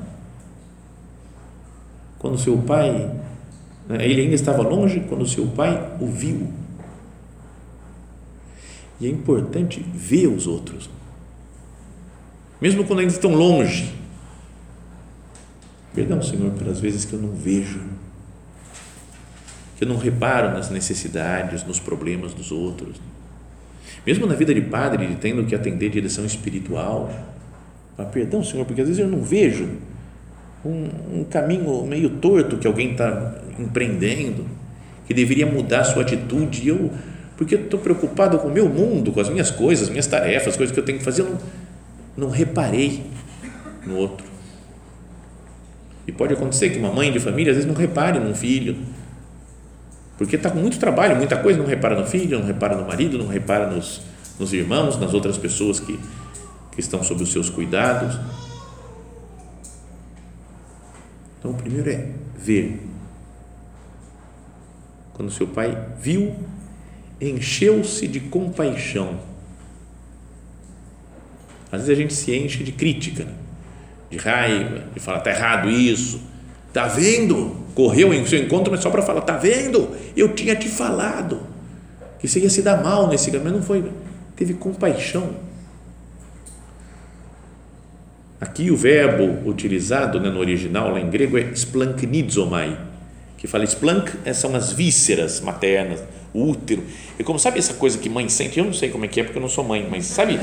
Quando 2.18 2.36
seu 2.36 2.58
pai, 2.58 3.10
ele 3.98 4.22
ainda 4.22 4.34
estava 4.34 4.62
longe, 4.62 5.00
quando 5.08 5.26
seu 5.26 5.46
pai 5.46 5.96
o 6.00 6.06
viu. 6.06 6.52
E 9.00 9.06
é 9.06 9.10
importante 9.10 9.84
ver 9.94 10.26
os 10.26 10.46
outros, 10.46 10.90
mesmo 12.60 12.84
quando 12.84 13.00
ainda 13.00 13.12
estão 13.12 13.34
longe. 13.34 13.94
Perdão, 15.94 16.22
Senhor, 16.22 16.52
pelas 16.52 16.78
vezes 16.78 17.04
que 17.04 17.14
eu 17.14 17.20
não 17.20 17.32
vejo 17.32 17.80
que 19.80 19.84
eu 19.84 19.88
não 19.88 19.96
reparo 19.96 20.50
nas 20.50 20.68
necessidades, 20.68 21.64
nos 21.64 21.80
problemas 21.80 22.34
dos 22.34 22.52
outros. 22.52 22.96
Mesmo 24.06 24.26
na 24.26 24.34
vida 24.34 24.52
de 24.52 24.60
padre, 24.60 25.16
tendo 25.18 25.42
que 25.46 25.54
atender 25.54 25.88
direção 25.88 26.26
espiritual, 26.26 27.10
ah, 27.96 28.04
perdão, 28.04 28.44
Senhor, 28.44 28.66
porque 28.66 28.82
às 28.82 28.88
vezes 28.88 29.02
eu 29.02 29.08
não 29.08 29.22
vejo 29.22 29.70
um, 30.64 31.20
um 31.20 31.24
caminho 31.24 31.84
meio 31.86 32.10
torto 32.10 32.58
que 32.58 32.66
alguém 32.66 32.92
está 32.92 33.34
empreendendo, 33.58 34.46
que 35.06 35.14
deveria 35.14 35.46
mudar 35.46 35.84
sua 35.84 36.02
atitude, 36.02 36.62
e 36.64 36.68
eu, 36.68 36.90
porque 37.36 37.54
estou 37.54 37.80
preocupado 37.80 38.38
com 38.38 38.48
o 38.48 38.52
meu 38.52 38.68
mundo, 38.68 39.12
com 39.12 39.20
as 39.20 39.28
minhas 39.28 39.50
coisas, 39.50 39.88
minhas 39.88 40.06
tarefas, 40.06 40.56
coisas 40.56 40.72
que 40.72 40.80
eu 40.80 40.84
tenho 40.84 40.98
que 40.98 41.04
fazer, 41.04 41.22
eu 41.22 41.30
não, 41.30 41.38
não 42.26 42.30
reparei 42.30 43.02
no 43.86 43.96
outro. 43.96 44.26
E 46.06 46.12
pode 46.12 46.34
acontecer 46.34 46.70
que 46.70 46.78
uma 46.78 46.92
mãe 46.92 47.12
de 47.12 47.20
família 47.20 47.52
às 47.52 47.56
vezes 47.56 47.70
não 47.70 47.76
repare 47.76 48.18
num 48.18 48.34
filho, 48.34 48.76
porque 50.18 50.36
está 50.36 50.50
com 50.50 50.58
muito 50.58 50.78
trabalho, 50.78 51.16
muita 51.16 51.36
coisa, 51.36 51.58
não 51.58 51.66
repara 51.66 51.98
no 51.98 52.06
filho, 52.06 52.38
não 52.38 52.46
repara 52.46 52.76
no 52.76 52.86
marido, 52.86 53.16
não 53.16 53.26
repara 53.26 53.66
nos, 53.66 54.02
nos 54.38 54.52
irmãos, 54.52 54.98
nas 54.98 55.14
outras 55.14 55.38
pessoas 55.38 55.80
que, 55.80 55.98
que 56.72 56.80
estão 56.80 57.02
sob 57.02 57.22
os 57.22 57.32
seus 57.32 57.48
cuidados. 57.48 58.18
Então, 61.40 61.50
o 61.50 61.54
primeiro 61.54 61.90
é 61.90 62.08
ver. 62.36 62.80
Quando 65.14 65.32
seu 65.32 65.48
pai 65.48 65.76
viu, 66.00 66.36
encheu-se 67.20 68.06
de 68.06 68.20
compaixão. 68.20 69.18
Às 71.72 71.82
vezes 71.82 71.90
a 71.90 72.02
gente 72.02 72.14
se 72.14 72.32
enche 72.36 72.62
de 72.62 72.70
crítica, 72.70 73.26
de 74.08 74.18
raiva, 74.18 74.84
de 74.94 75.00
falar, 75.00 75.18
está 75.18 75.30
errado 75.30 75.68
isso, 75.68 76.20
está 76.68 76.86
vendo? 76.86 77.60
correu 77.74 78.12
em 78.12 78.26
seu 78.26 78.38
encontro, 78.38 78.70
mas 78.70 78.80
só 78.80 78.90
para 78.90 79.02
falar: 79.02 79.22
tá 79.22 79.36
vendo? 79.36 79.96
Eu 80.16 80.34
tinha 80.34 80.54
te 80.54 80.68
falado 80.68 81.40
que 82.18 82.28
você 82.28 82.40
ia 82.40 82.50
se 82.50 82.62
dar 82.62 82.82
mal 82.82 83.08
nesse 83.08 83.30
caminho, 83.30 83.44
mas 83.44 83.52
não 83.54 83.62
foi. 83.62 83.90
Teve 84.36 84.54
compaixão. 84.54 85.34
Aqui 88.40 88.70
o 88.70 88.76
verbo 88.76 89.48
utilizado 89.48 90.18
né, 90.18 90.30
no 90.30 90.38
original, 90.38 90.92
lá 90.92 91.00
em 91.00 91.10
grego, 91.10 91.36
é 91.36 91.42
splanknizomai, 91.52 92.78
que 93.36 93.46
fala 93.46 93.64
splank 93.64 94.12
é, 94.24 94.32
são 94.32 94.54
as 94.56 94.72
vísceras 94.72 95.40
maternas, 95.40 96.02
o 96.32 96.48
útero. 96.48 96.82
E 97.18 97.24
como 97.24 97.38
sabe 97.38 97.58
essa 97.58 97.74
coisa 97.74 97.98
que 97.98 98.08
mãe 98.08 98.28
sente, 98.28 98.58
eu 98.58 98.64
não 98.64 98.72
sei 98.72 98.88
como 98.88 99.04
é 99.04 99.08
que 99.08 99.20
é 99.20 99.24
porque 99.24 99.36
eu 99.36 99.42
não 99.42 99.48
sou 99.48 99.62
mãe, 99.62 99.86
mas 99.90 100.06
sabe 100.06 100.38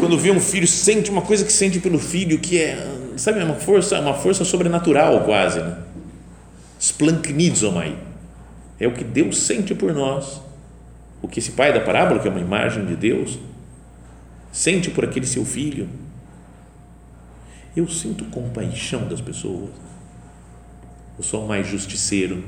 quando 0.00 0.18
vê 0.18 0.30
um 0.30 0.40
filho 0.40 0.66
sente 0.66 1.10
uma 1.10 1.22
coisa 1.22 1.44
que 1.44 1.52
sente 1.52 1.78
pelo 1.78 1.98
filho 1.98 2.38
que 2.38 2.60
é, 2.60 2.84
sabe, 3.16 3.40
é 3.40 3.44
uma 3.44 3.54
força, 3.54 4.00
uma 4.00 4.14
força 4.14 4.44
sobrenatural 4.44 5.22
quase, 5.24 5.60
né? 5.60 5.78
splanknizomai. 6.80 7.96
É 8.78 8.86
o 8.86 8.92
que 8.92 9.04
Deus 9.04 9.38
sente 9.38 9.74
por 9.74 9.94
nós. 9.94 10.40
O 11.22 11.28
que 11.28 11.38
esse 11.38 11.52
pai 11.52 11.72
da 11.72 11.80
parábola, 11.80 12.20
que 12.20 12.28
é 12.28 12.30
uma 12.30 12.40
imagem 12.40 12.84
de 12.84 12.96
Deus, 12.96 13.38
sente 14.52 14.90
por 14.90 15.04
aquele 15.04 15.26
seu 15.26 15.44
filho. 15.44 15.88
Eu 17.76 17.88
sinto 17.88 18.24
compaixão 18.26 19.08
das 19.08 19.20
pessoas. 19.20 19.70
Eu 21.18 21.24
sou 21.24 21.46
mais 21.46 21.66
justiceiro. 21.66 22.44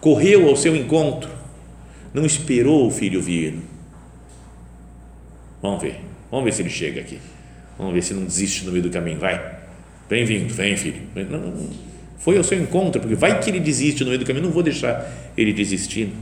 Correu 0.00 0.48
ao 0.48 0.56
seu 0.56 0.76
encontro, 0.76 1.28
não 2.14 2.24
esperou 2.24 2.86
o 2.86 2.90
filho 2.90 3.20
vir. 3.20 3.60
Vamos 5.60 5.82
ver, 5.82 6.00
vamos 6.30 6.44
ver 6.44 6.52
se 6.52 6.62
ele 6.62 6.70
chega 6.70 7.00
aqui. 7.00 7.20
Vamos 7.76 7.94
ver 7.94 8.02
se 8.02 8.14
não 8.14 8.24
desiste 8.24 8.64
no 8.64 8.70
meio 8.70 8.84
do 8.84 8.90
caminho. 8.90 9.18
Vai, 9.18 9.58
bem-vindo, 10.08 10.54
vem 10.54 10.76
filho. 10.76 11.02
Não, 11.14 11.40
não, 11.40 11.70
foi 12.18 12.36
ao 12.36 12.44
seu 12.44 12.60
encontro, 12.60 13.00
porque 13.00 13.16
vai 13.16 13.40
que 13.40 13.50
ele 13.50 13.60
desiste 13.60 14.02
no 14.04 14.10
meio 14.10 14.20
do 14.20 14.26
caminho, 14.26 14.46
não 14.46 14.52
vou 14.52 14.62
deixar 14.62 15.10
ele 15.36 15.52
desistir. 15.52 16.12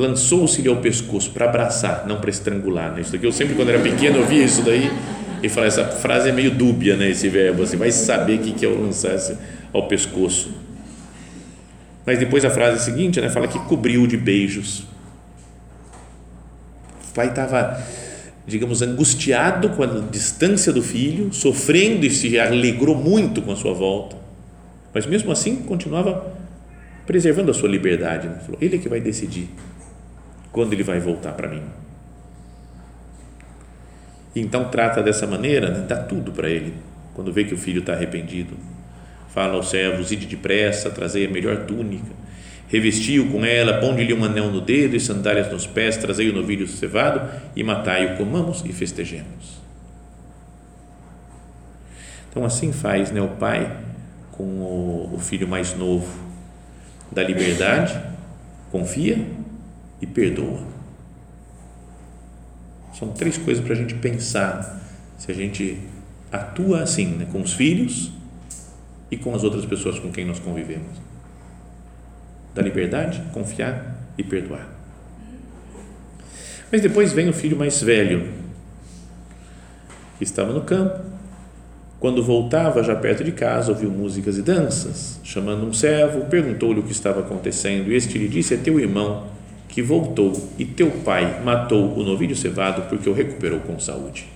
Lançou-se-lhe 0.00 0.68
ao 0.68 0.76
pescoço 0.76 1.30
para 1.30 1.44
abraçar, 1.44 2.06
não 2.06 2.18
para 2.18 2.30
estrangular. 2.30 2.92
Né? 2.94 3.02
Isso 3.02 3.12
daqui 3.12 3.26
eu 3.26 3.32
sempre, 3.32 3.54
quando 3.54 3.68
era 3.68 3.78
pequeno, 3.78 4.16
eu 4.16 4.26
via 4.26 4.42
isso 4.42 4.62
daí 4.62 4.90
e 5.42 5.48
falava, 5.50 5.68
essa 5.68 5.84
frase 5.84 6.30
é 6.30 6.32
meio 6.32 6.50
dúbia, 6.50 6.96
né? 6.96 7.10
esse 7.10 7.28
verbo, 7.28 7.66
você 7.66 7.76
vai 7.76 7.92
saber 7.92 8.40
o 8.40 8.42
que 8.42 8.64
é 8.64 8.68
o 8.68 8.80
lançar-se 8.80 9.36
ao 9.74 9.88
pescoço. 9.88 10.52
Mas 12.06 12.18
depois 12.18 12.46
a 12.46 12.50
frase 12.50 12.82
seguinte 12.82 13.20
né, 13.20 13.28
fala 13.28 13.46
que 13.46 13.58
cobriu 13.58 14.06
de 14.06 14.16
beijos. 14.16 14.84
O 17.10 17.14
pai 17.14 17.28
estava 17.28 17.78
digamos, 18.46 18.80
angustiado 18.80 19.68
com 19.68 19.82
a 19.82 19.86
distância 19.86 20.72
do 20.72 20.82
filho, 20.82 21.30
sofrendo 21.30 22.06
e 22.06 22.10
se 22.10 22.38
alegrou 22.38 22.96
muito 22.96 23.42
com 23.42 23.52
a 23.52 23.56
sua 23.56 23.74
volta, 23.74 24.16
mas 24.94 25.06
mesmo 25.06 25.30
assim 25.30 25.56
continuava 25.56 26.34
preservando 27.06 27.50
a 27.50 27.54
sua 27.54 27.68
liberdade. 27.68 28.28
Né? 28.28 28.38
Falou, 28.44 28.58
ele 28.62 28.76
é 28.76 28.78
que 28.78 28.88
vai 28.88 28.98
decidir 28.98 29.48
quando 30.52 30.72
ele 30.72 30.82
vai 30.82 30.98
voltar 30.98 31.32
para 31.32 31.48
mim. 31.48 31.62
Então 34.34 34.68
trata 34.68 35.02
dessa 35.02 35.26
maneira, 35.26 35.70
né? 35.70 35.84
dá 35.86 35.96
tudo 35.96 36.32
para 36.32 36.48
ele, 36.48 36.74
quando 37.14 37.32
vê 37.32 37.44
que 37.44 37.54
o 37.54 37.58
filho 37.58 37.80
está 37.80 37.92
arrependido. 37.92 38.56
Fala 39.28 39.54
aos 39.54 39.70
servos, 39.70 40.10
ide 40.10 40.26
depressa, 40.26 40.90
trazei 40.90 41.26
a 41.26 41.30
melhor 41.30 41.64
túnica, 41.64 42.12
revestiu 42.68 43.28
com 43.28 43.44
ela, 43.44 43.80
ponde-lhe 43.80 44.12
um 44.12 44.24
anel 44.24 44.50
no 44.50 44.60
dedo 44.60 44.96
e 44.96 45.00
sandálias 45.00 45.50
nos 45.50 45.66
pés, 45.66 45.96
trazei 45.96 46.28
o 46.28 46.32
novilho 46.32 46.66
cevado 46.66 47.28
e 47.54 47.62
matai-o, 47.62 48.16
comamos 48.16 48.64
e 48.64 48.72
festejemos. 48.72 49.60
Então 52.28 52.44
assim 52.44 52.72
faz 52.72 53.10
né, 53.10 53.20
o 53.20 53.28
pai 53.28 53.76
com 54.32 54.44
o, 54.44 55.14
o 55.14 55.18
filho 55.18 55.48
mais 55.48 55.74
novo, 55.74 56.08
dá 57.10 57.22
liberdade, 57.22 58.00
confia 58.70 59.18
e 60.00 60.06
perdoa. 60.06 60.60
São 62.98 63.12
três 63.12 63.38
coisas 63.38 63.64
para 63.64 63.74
a 63.74 63.76
gente 63.76 63.94
pensar 63.94 64.80
se 65.18 65.30
a 65.30 65.34
gente 65.34 65.78
atua 66.30 66.82
assim 66.82 67.06
né, 67.06 67.26
com 67.30 67.40
os 67.40 67.52
filhos 67.52 68.12
e 69.10 69.16
com 69.16 69.34
as 69.34 69.42
outras 69.42 69.64
pessoas 69.64 69.98
com 69.98 70.10
quem 70.10 70.24
nós 70.24 70.38
convivemos 70.38 71.10
da 72.54 72.62
liberdade, 72.62 73.22
confiar 73.32 73.96
e 74.18 74.24
perdoar. 74.24 74.68
Mas 76.70 76.82
depois 76.82 77.12
vem 77.12 77.28
o 77.28 77.32
filho 77.32 77.56
mais 77.56 77.82
velho, 77.82 78.28
que 80.18 80.24
estava 80.24 80.52
no 80.52 80.62
campo. 80.62 81.00
Quando 81.98 82.22
voltava, 82.22 82.82
já 82.82 82.96
perto 82.96 83.22
de 83.22 83.32
casa, 83.32 83.72
ouviu 83.72 83.90
músicas 83.90 84.38
e 84.38 84.42
danças. 84.42 85.20
Chamando 85.22 85.66
um 85.66 85.72
servo, 85.72 86.26
perguntou-lhe 86.26 86.80
o 86.80 86.82
que 86.82 86.92
estava 86.92 87.20
acontecendo. 87.20 87.90
E 87.90 87.94
este 87.94 88.16
lhe 88.16 88.28
disse: 88.28 88.54
É 88.54 88.56
teu 88.56 88.80
irmão 88.80 89.26
que 89.70 89.80
voltou 89.80 90.32
e 90.58 90.64
teu 90.64 90.90
pai 90.90 91.40
matou 91.44 91.96
o 91.96 92.02
novilho 92.02 92.34
cevado 92.34 92.82
porque 92.88 93.08
o 93.08 93.12
recuperou 93.12 93.60
com 93.60 93.78
saúde. 93.78 94.26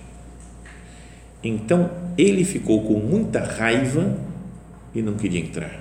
Então 1.43 1.91
ele 2.17 2.43
ficou 2.43 2.83
com 2.83 2.93
muita 2.93 3.43
raiva 3.43 4.15
e 4.93 5.01
não 5.01 5.15
queria 5.15 5.41
entrar. 5.41 5.71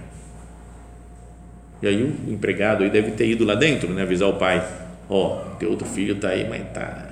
E 1.81 1.87
aí 1.87 2.03
o 2.03 2.33
empregado 2.33 2.83
aí 2.83 2.91
deve 2.91 3.13
ter 3.13 3.29
ido 3.29 3.45
lá 3.45 3.55
dentro, 3.55 3.93
né, 3.93 4.03
avisar 4.03 4.29
o 4.29 4.35
pai, 4.35 4.67
ó, 5.09 5.37
oh, 5.37 5.57
teu 5.57 5.71
outro 5.71 5.87
filho 5.87 6.17
tá 6.17 6.29
aí, 6.29 6.49
mas 6.49 6.63
tá, 6.73 7.09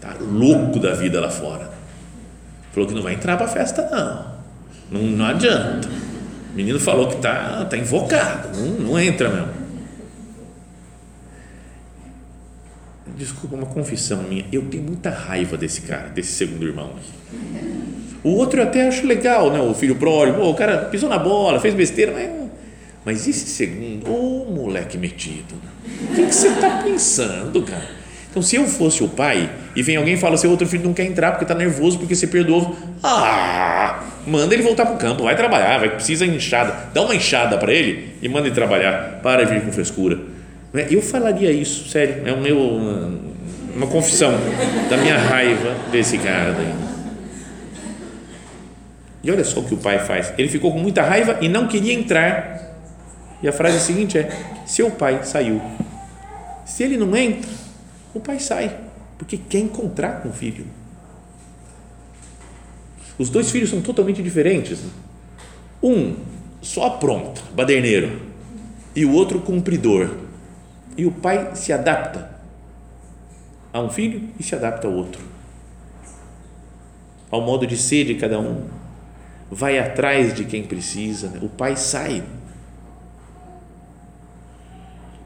tá 0.00 0.16
louco 0.20 0.78
da 0.78 0.94
vida 0.94 1.20
lá 1.20 1.30
fora. 1.30 1.70
Falou 2.72 2.88
que 2.88 2.94
não 2.94 3.02
vai 3.02 3.14
entrar 3.14 3.36
para 3.36 3.46
a 3.46 3.48
festa 3.48 3.88
não. 4.90 5.00
não. 5.00 5.10
Não 5.10 5.24
adianta. 5.26 5.88
O 6.52 6.56
menino 6.56 6.78
falou 6.78 7.08
que 7.08 7.16
tá, 7.16 7.64
tá 7.64 7.76
invocado, 7.76 8.56
não, 8.56 8.90
não 8.90 8.98
entra 8.98 9.28
mesmo. 9.28 9.63
Desculpa, 13.16 13.56
uma 13.56 13.66
confissão 13.66 14.22
minha. 14.22 14.44
Eu 14.52 14.62
tenho 14.62 14.82
muita 14.82 15.10
raiva 15.10 15.56
desse 15.56 15.82
cara, 15.82 16.08
desse 16.08 16.32
segundo 16.32 16.66
irmão. 16.66 16.90
O 18.22 18.30
outro 18.30 18.60
eu 18.60 18.64
até 18.64 18.88
acho 18.88 19.06
legal, 19.06 19.50
né? 19.50 19.60
O 19.60 19.74
filho 19.74 19.96
pródigo, 19.96 20.42
o 20.42 20.54
cara 20.54 20.86
pisou 20.86 21.08
na 21.08 21.18
bola, 21.18 21.60
fez 21.60 21.74
besteira, 21.74 22.12
mas 22.12 22.44
mas 23.04 23.28
esse 23.28 23.46
segundo, 23.46 24.10
ô 24.10 24.46
moleque 24.50 24.96
metido, 24.96 25.54
o 26.10 26.14
que, 26.14 26.22
você 26.22 26.48
está 26.48 26.82
pensando, 26.82 27.62
cara? 27.62 27.86
Então, 28.30 28.42
se 28.42 28.56
eu 28.56 28.66
fosse 28.66 29.04
o 29.04 29.08
pai 29.08 29.48
e 29.76 29.82
vem 29.82 29.96
alguém 29.96 30.14
e 30.14 30.16
fala, 30.16 30.36
seu 30.38 30.50
outro 30.50 30.66
filho 30.66 30.84
não 30.84 30.94
quer 30.94 31.04
entrar 31.04 31.32
porque 31.32 31.44
está 31.44 31.54
nervoso, 31.54 31.98
porque 31.98 32.16
você 32.16 32.26
perdoou, 32.26 32.76
ah, 33.02 34.02
manda 34.26 34.54
ele 34.54 34.62
voltar 34.62 34.86
para 34.86 34.94
o 34.94 34.98
campo, 34.98 35.22
vai 35.22 35.36
trabalhar, 35.36 35.78
vai 35.78 35.90
precisa 35.90 36.24
enxada, 36.26 36.88
dá 36.92 37.02
uma 37.02 37.14
enxada 37.14 37.58
para 37.58 37.72
ele 37.72 38.14
e 38.22 38.28
manda 38.28 38.46
ele 38.46 38.54
trabalhar, 38.54 39.20
para 39.22 39.44
de 39.44 39.52
vir 39.52 39.60
com 39.60 39.70
frescura. 39.70 40.18
Né? 40.74 40.88
Eu 40.90 41.00
falaria 41.00 41.50
isso, 41.50 41.88
sério, 41.88 42.26
é 42.26 42.32
o 42.32 42.40
meu, 42.40 42.58
uma 43.74 43.86
confissão 43.86 44.32
da 44.90 44.98
minha 44.98 45.16
raiva 45.16 45.74
desse 45.90 46.18
cara 46.18 46.52
daí. 46.52 46.74
E 49.22 49.30
olha 49.30 49.44
só 49.44 49.60
o 49.60 49.64
que 49.64 49.72
o 49.72 49.78
pai 49.78 50.00
faz. 50.00 50.34
Ele 50.36 50.50
ficou 50.50 50.70
com 50.70 50.78
muita 50.78 51.00
raiva 51.00 51.38
e 51.40 51.48
não 51.48 51.66
queria 51.66 51.94
entrar 51.94 52.54
e 53.44 53.48
a 53.48 53.52
frase 53.52 53.78
seguinte 53.78 54.16
é: 54.16 54.30
seu 54.64 54.90
pai 54.90 55.22
saiu. 55.22 55.60
Se 56.64 56.82
ele 56.82 56.96
não 56.96 57.14
entra, 57.14 57.50
o 58.14 58.18
pai 58.18 58.40
sai, 58.40 58.74
porque 59.18 59.36
quer 59.36 59.58
encontrar 59.58 60.22
com 60.22 60.30
o 60.30 60.32
filho. 60.32 60.64
Os 63.18 63.28
dois 63.28 63.50
filhos 63.50 63.68
são 63.68 63.82
totalmente 63.82 64.22
diferentes. 64.22 64.80
Né? 64.80 64.90
Um 65.82 66.16
só 66.62 66.86
apronta, 66.86 67.42
baderneiro, 67.54 68.18
e 68.96 69.04
o 69.04 69.12
outro 69.12 69.40
cumpridor. 69.40 70.08
E 70.96 71.06
o 71.06 71.10
pai 71.10 71.54
se 71.54 71.72
adapta 71.72 72.30
a 73.72 73.80
um 73.80 73.90
filho 73.90 74.28
e 74.38 74.42
se 74.42 74.54
adapta 74.54 74.86
ao 74.86 74.92
outro. 74.92 75.22
Ao 77.30 77.40
modo 77.40 77.66
de 77.66 77.76
ser 77.76 78.04
de 78.04 78.14
cada 78.14 78.38
um. 78.38 78.68
Vai 79.50 79.78
atrás 79.78 80.34
de 80.34 80.44
quem 80.44 80.64
precisa. 80.64 81.28
Né? 81.28 81.38
O 81.42 81.48
pai 81.48 81.76
sai 81.76 82.22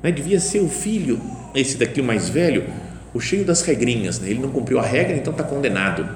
né? 0.03 0.13
Devia 0.13 0.41
ser 0.41 0.61
o 0.61 0.69
filho, 0.69 1.21
esse 1.55 1.77
daqui 1.77 2.01
o 2.01 2.05
mais 2.05 2.29
velho, 2.29 2.65
o 3.13 3.21
cheio 3.21 3.45
das 3.45 3.63
regrinhas. 3.63 4.21
Né? 4.21 4.31
Ele 4.31 4.41
não 4.41 4.51
cumpriu 4.51 4.79
a 4.79 4.83
regra, 4.83 5.17
então 5.17 5.33
está 5.33 5.45
condenado. 5.45 6.09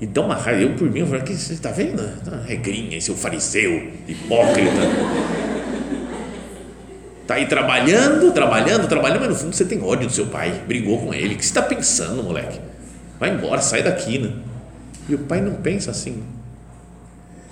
E 0.00 0.06
dá 0.06 0.22
uma 0.22 0.34
raiva. 0.34 0.62
Eu, 0.62 0.74
por 0.76 0.90
mim, 0.90 1.00
eu 1.00 1.06
falei: 1.06 1.22
que 1.22 1.34
você 1.34 1.52
está 1.52 1.70
vendo? 1.70 2.02
Tá 2.24 2.42
regrinha, 2.46 2.96
esse 2.96 3.10
é 3.10 3.12
o 3.12 3.16
fariseu, 3.16 3.90
hipócrita. 4.08 4.80
Está 7.30 7.36
aí 7.36 7.46
trabalhando, 7.46 8.32
trabalhando, 8.32 8.88
trabalhando, 8.88 9.20
mas 9.20 9.28
no 9.28 9.34
fundo 9.36 9.54
você 9.54 9.64
tem 9.64 9.80
ódio 9.80 10.08
do 10.08 10.12
seu 10.12 10.26
pai, 10.26 10.62
brigou 10.66 10.98
com 10.98 11.14
ele. 11.14 11.34
O 11.34 11.36
que 11.36 11.44
você 11.44 11.50
está 11.50 11.62
pensando, 11.62 12.24
moleque? 12.24 12.58
Vai 13.20 13.32
embora, 13.32 13.60
sai 13.62 13.84
daqui, 13.84 14.18
né? 14.18 14.32
E 15.08 15.14
o 15.14 15.18
pai 15.18 15.40
não 15.40 15.54
pensa 15.54 15.92
assim. 15.92 16.24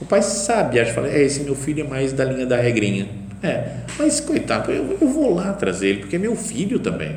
O 0.00 0.04
pai 0.04 0.20
sabe, 0.20 0.80
acha, 0.80 0.92
fala, 0.92 1.08
é, 1.08 1.22
esse 1.22 1.44
meu 1.44 1.54
filho 1.54 1.84
é 1.84 1.88
mais 1.88 2.12
da 2.12 2.24
linha 2.24 2.44
da 2.44 2.56
regrinha 2.56 3.08
é, 3.40 3.82
mas 3.96 4.18
coitado, 4.18 4.72
eu, 4.72 4.98
eu 5.00 5.08
vou 5.08 5.32
lá 5.32 5.52
trazer 5.52 5.90
ele, 5.90 5.98
porque 6.00 6.16
é 6.16 6.18
meu 6.18 6.34
filho 6.34 6.80
também. 6.80 7.16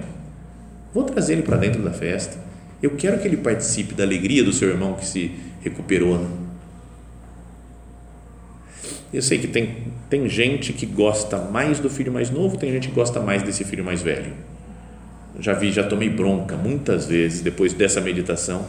Vou 0.94 1.04
trazer 1.04 1.34
ele 1.34 1.42
para 1.42 1.58
dentro 1.58 1.82
da 1.82 1.92
festa. 1.92 2.38
Eu 2.82 2.92
quero 2.92 3.18
que 3.18 3.28
ele 3.28 3.38
participe 3.38 3.96
da 3.96 4.04
alegria 4.04 4.44
do 4.44 4.54
seu 4.54 4.70
irmão 4.70 4.94
que 4.94 5.06
se 5.06 5.32
recuperou. 5.62 6.20
Né? 6.20 6.28
Eu 9.14 9.22
sei 9.22 9.40
que 9.40 9.48
tem, 9.48 9.76
tem 10.10 10.30
gente 10.30 10.72
que 10.72 10.86
gosta 10.86 11.38
mais 11.38 11.80
do 11.80 11.90
filho 11.90 12.12
mais 12.12 12.30
novo, 12.30 12.58
tem 12.58 12.72
gente 12.72 12.88
que 12.88 12.94
gosta 12.94 13.20
mais 13.20 13.44
desse 13.44 13.66
filho 13.66 13.84
mais 13.84 14.02
velho. 14.02 14.34
Já 15.40 15.54
vi, 15.54 15.72
já 15.72 15.84
tomei 15.84 16.10
bronca 16.10 16.56
muitas 16.56 17.08
vezes 17.08 17.42
depois 17.42 17.74
dessa 17.74 18.00
meditação, 18.00 18.66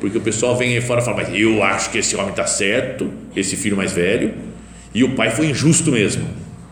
porque 0.00 0.18
o 0.18 0.20
pessoal 0.20 0.56
vem 0.56 0.74
aí 0.74 0.80
fora 0.80 1.00
e 1.00 1.04
fala, 1.04 1.16
mas 1.16 1.34
eu 1.34 1.62
acho 1.62 1.90
que 1.90 1.98
esse 1.98 2.14
homem 2.14 2.30
está 2.30 2.46
certo, 2.46 3.10
esse 3.34 3.56
filho 3.56 3.76
mais 3.76 3.92
velho, 3.92 4.34
e 4.94 5.02
o 5.02 5.14
pai 5.14 5.30
foi 5.30 5.46
injusto 5.46 5.90
mesmo. 5.90 6.24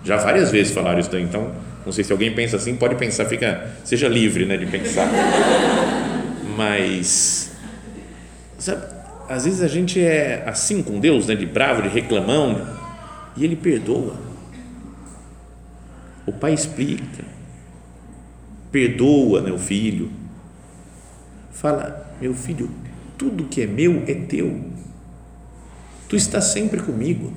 Já 0.04 0.16
várias 0.16 0.52
vezes 0.52 0.72
falaram 0.72 1.00
isso 1.00 1.10
daí, 1.10 1.22
então 1.22 1.50
não 1.84 1.92
sei 1.92 2.04
se 2.04 2.12
alguém 2.12 2.32
pensa 2.32 2.56
assim, 2.56 2.76
pode 2.76 2.94
pensar, 2.94 3.24
fica, 3.26 3.68
seja 3.84 4.06
livre, 4.08 4.44
né, 4.44 4.56
de 4.56 4.66
pensar. 4.66 5.08
Mas 6.56 7.50
sabe, 8.58 8.82
às 9.28 9.44
vezes 9.44 9.62
a 9.62 9.68
gente 9.68 10.00
é 10.00 10.44
assim 10.46 10.82
com 10.82 11.00
Deus, 11.00 11.26
né, 11.26 11.34
de 11.34 11.46
bravo, 11.46 11.82
de 11.82 11.88
reclamão, 11.88 12.75
e 13.36 13.44
ele 13.44 13.56
perdoa. 13.56 14.16
O 16.26 16.32
pai 16.32 16.54
explica, 16.54 17.24
perdoa 18.72 19.52
o 19.52 19.58
filho, 19.58 20.10
fala: 21.52 22.16
Meu 22.20 22.34
filho, 22.34 22.70
tudo 23.16 23.44
que 23.44 23.62
é 23.62 23.66
meu 23.66 24.02
é 24.06 24.14
teu. 24.14 24.64
Tu 26.08 26.16
estás 26.16 26.44
sempre 26.46 26.80
comigo. 26.80 27.32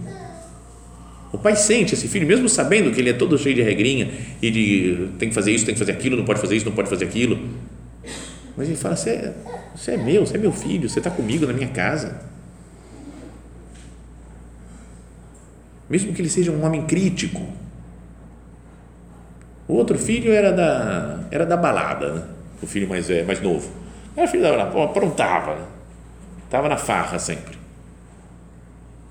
O 1.32 1.38
pai 1.38 1.56
sente 1.56 1.94
esse 1.94 2.08
filho, 2.08 2.26
mesmo 2.26 2.50
sabendo 2.50 2.92
que 2.92 3.00
ele 3.00 3.12
é 3.12 3.14
todo 3.14 3.38
cheio 3.38 3.56
de 3.56 3.62
regrinha 3.62 4.12
e 4.42 4.50
de 4.50 5.10
tem 5.20 5.30
que 5.30 5.36
fazer 5.36 5.52
isso, 5.52 5.66
tem 5.66 5.76
que 5.76 5.80
fazer 5.80 5.92
aquilo, 5.92 6.18
não 6.18 6.26
pode 6.26 6.42
fazer 6.42 6.56
isso, 6.56 6.66
não 6.66 6.74
pode 6.74 6.90
fazer 6.90 7.06
aquilo. 7.06 7.40
Mas 8.58 8.68
ele 8.68 8.78
fala: 8.78 8.96
Você 8.96 9.12
é, 9.12 9.34
você 9.76 9.92
é 9.92 9.98
meu, 9.98 10.26
você 10.26 10.38
é 10.38 10.40
meu 10.40 10.52
filho, 10.52 10.90
você 10.90 11.00
está 11.00 11.12
comigo 11.12 11.46
na 11.46 11.54
minha 11.54 11.70
casa. 11.70 12.29
Mesmo 15.90 16.14
que 16.14 16.22
ele 16.22 16.30
seja 16.30 16.52
um 16.52 16.64
homem 16.64 16.86
crítico. 16.86 17.42
O 19.68 19.74
outro 19.74 19.98
filho 19.98 20.32
era 20.32 20.52
da, 20.52 21.28
era 21.32 21.46
da 21.46 21.58
balada, 21.58 22.14
né? 22.14 22.24
o 22.62 22.68
filho 22.68 22.88
mais, 22.88 23.10
é, 23.10 23.24
mais 23.24 23.42
novo. 23.42 23.70
Era 24.16 24.28
filho 24.28 24.44
da 24.44 24.52
balada, 24.52 24.84
aprontava, 24.84 25.56
né? 25.56 25.66
estava 26.46 26.68
na 26.68 26.78
farra 26.78 27.18
sempre. 27.18 27.58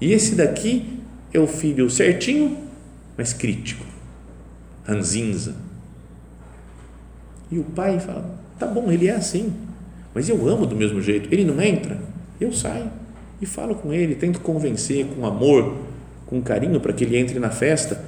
E 0.00 0.12
esse 0.12 0.34
daqui 0.34 1.00
é 1.32 1.38
o 1.38 1.46
filho 1.46 1.88
certinho, 1.90 2.56
mas 3.16 3.32
crítico, 3.32 3.84
ranzinza. 4.84 5.56
E 7.50 7.58
o 7.58 7.64
pai 7.64 7.98
fala: 7.98 8.38
tá 8.58 8.66
bom, 8.66 8.90
ele 8.90 9.08
é 9.08 9.14
assim, 9.14 9.52
mas 10.14 10.28
eu 10.28 10.48
amo 10.48 10.66
do 10.66 10.76
mesmo 10.76 11.00
jeito. 11.00 11.32
Ele 11.32 11.44
não 11.44 11.60
entra, 11.60 11.98
eu 12.40 12.52
saio 12.52 12.90
e 13.40 13.46
falo 13.46 13.74
com 13.74 13.92
ele, 13.92 14.14
tento 14.14 14.40
convencer 14.40 15.06
com 15.06 15.24
amor, 15.24 15.76
com 16.28 16.40
carinho 16.40 16.80
para 16.80 16.92
que 16.92 17.04
ele 17.04 17.16
entre 17.16 17.38
na 17.38 17.50
festa, 17.50 18.04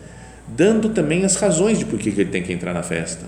dando 0.46 0.90
também 0.90 1.24
as 1.24 1.37
razões 1.37 1.78
de 1.78 1.85
por 1.85 1.98
que 1.98 2.09
ele 2.09 2.26
tem 2.26 2.42
que 2.42 2.52
entrar 2.52 2.72
na 2.72 2.83
festa. 2.83 3.26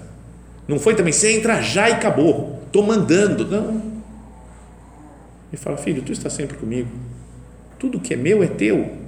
Não 0.69 0.79
foi 0.79 0.95
também, 0.95 1.13
você 1.13 1.37
entra 1.37 1.61
já 1.61 1.89
e 1.89 1.93
acabou, 1.93 2.63
estou 2.67 2.83
mandando. 2.83 3.47
Não. 3.47 3.93
Ele 5.51 5.61
fala, 5.61 5.77
filho, 5.77 6.03
tu 6.03 6.13
está 6.13 6.31
sempre 6.31 6.57
comigo, 6.57 6.89
tudo 7.79 8.01
que 8.01 8.15
é 8.15 8.17
meu 8.17 8.43
é 8.43 8.47
teu 8.47 9.03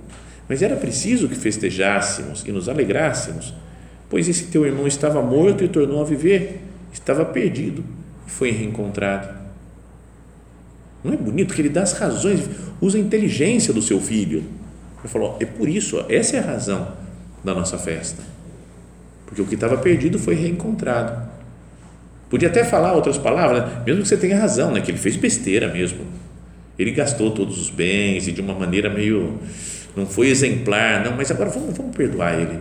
mas 0.48 0.62
era 0.62 0.76
preciso 0.76 1.28
que 1.28 1.34
festejássemos 1.34 2.44
e 2.46 2.52
nos 2.52 2.68
alegrássemos, 2.68 3.54
pois 4.08 4.28
esse 4.28 4.46
teu 4.46 4.66
irmão 4.66 4.86
estava 4.86 5.22
morto 5.22 5.64
e 5.64 5.68
tornou 5.68 6.00
a 6.00 6.04
viver, 6.04 6.60
estava 6.92 7.24
perdido 7.24 7.84
e 8.26 8.30
foi 8.30 8.50
reencontrado. 8.50 9.42
Não 11.02 11.12
é 11.12 11.16
bonito 11.16 11.54
que 11.54 11.60
ele 11.60 11.68
dá 11.68 11.82
as 11.82 11.92
razões, 11.92 12.40
usa 12.80 12.98
a 12.98 13.00
inteligência 13.00 13.72
do 13.72 13.82
seu 13.82 14.00
filho. 14.00 14.44
Ele 15.04 15.12
falou: 15.12 15.36
é 15.38 15.44
por 15.44 15.68
isso, 15.68 16.02
essa 16.08 16.36
é 16.36 16.40
a 16.40 16.42
razão 16.42 16.88
da 17.44 17.54
nossa 17.54 17.76
festa. 17.76 18.22
Porque 19.26 19.42
o 19.42 19.44
que 19.44 19.54
estava 19.54 19.76
perdido 19.76 20.18
foi 20.18 20.34
reencontrado. 20.34 21.28
Podia 22.30 22.48
até 22.48 22.64
falar 22.64 22.94
outras 22.94 23.18
palavras, 23.18 23.64
né? 23.64 23.82
mesmo 23.86 24.02
que 24.02 24.08
você 24.08 24.16
tenha 24.16 24.38
razão, 24.38 24.72
né? 24.72 24.80
que 24.80 24.90
ele 24.90 24.98
fez 24.98 25.14
besteira 25.14 25.68
mesmo. 25.70 26.06
Ele 26.78 26.90
gastou 26.90 27.30
todos 27.30 27.60
os 27.60 27.68
bens 27.68 28.26
e 28.26 28.32
de 28.32 28.40
uma 28.40 28.54
maneira 28.54 28.88
meio 28.88 29.38
não 29.94 30.06
foi 30.06 30.28
exemplar, 30.28 31.04
não, 31.04 31.16
mas 31.16 31.30
agora 31.30 31.50
vamos, 31.50 31.76
vamos 31.76 31.94
perdoar 31.94 32.40
ele. 32.40 32.58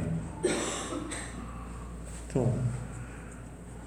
Então, 2.29 2.53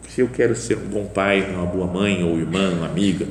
se 0.09 0.21
eu 0.21 0.29
quero 0.29 0.57
ser 0.57 0.79
um 0.79 0.89
bom 0.89 1.05
pai, 1.07 1.49
uma 1.49 1.67
boa 1.67 1.87
mãe 1.87 2.25
ou 2.25 2.39
irmã, 2.39 2.71
uma 2.71 2.87
amiga, 2.87 3.29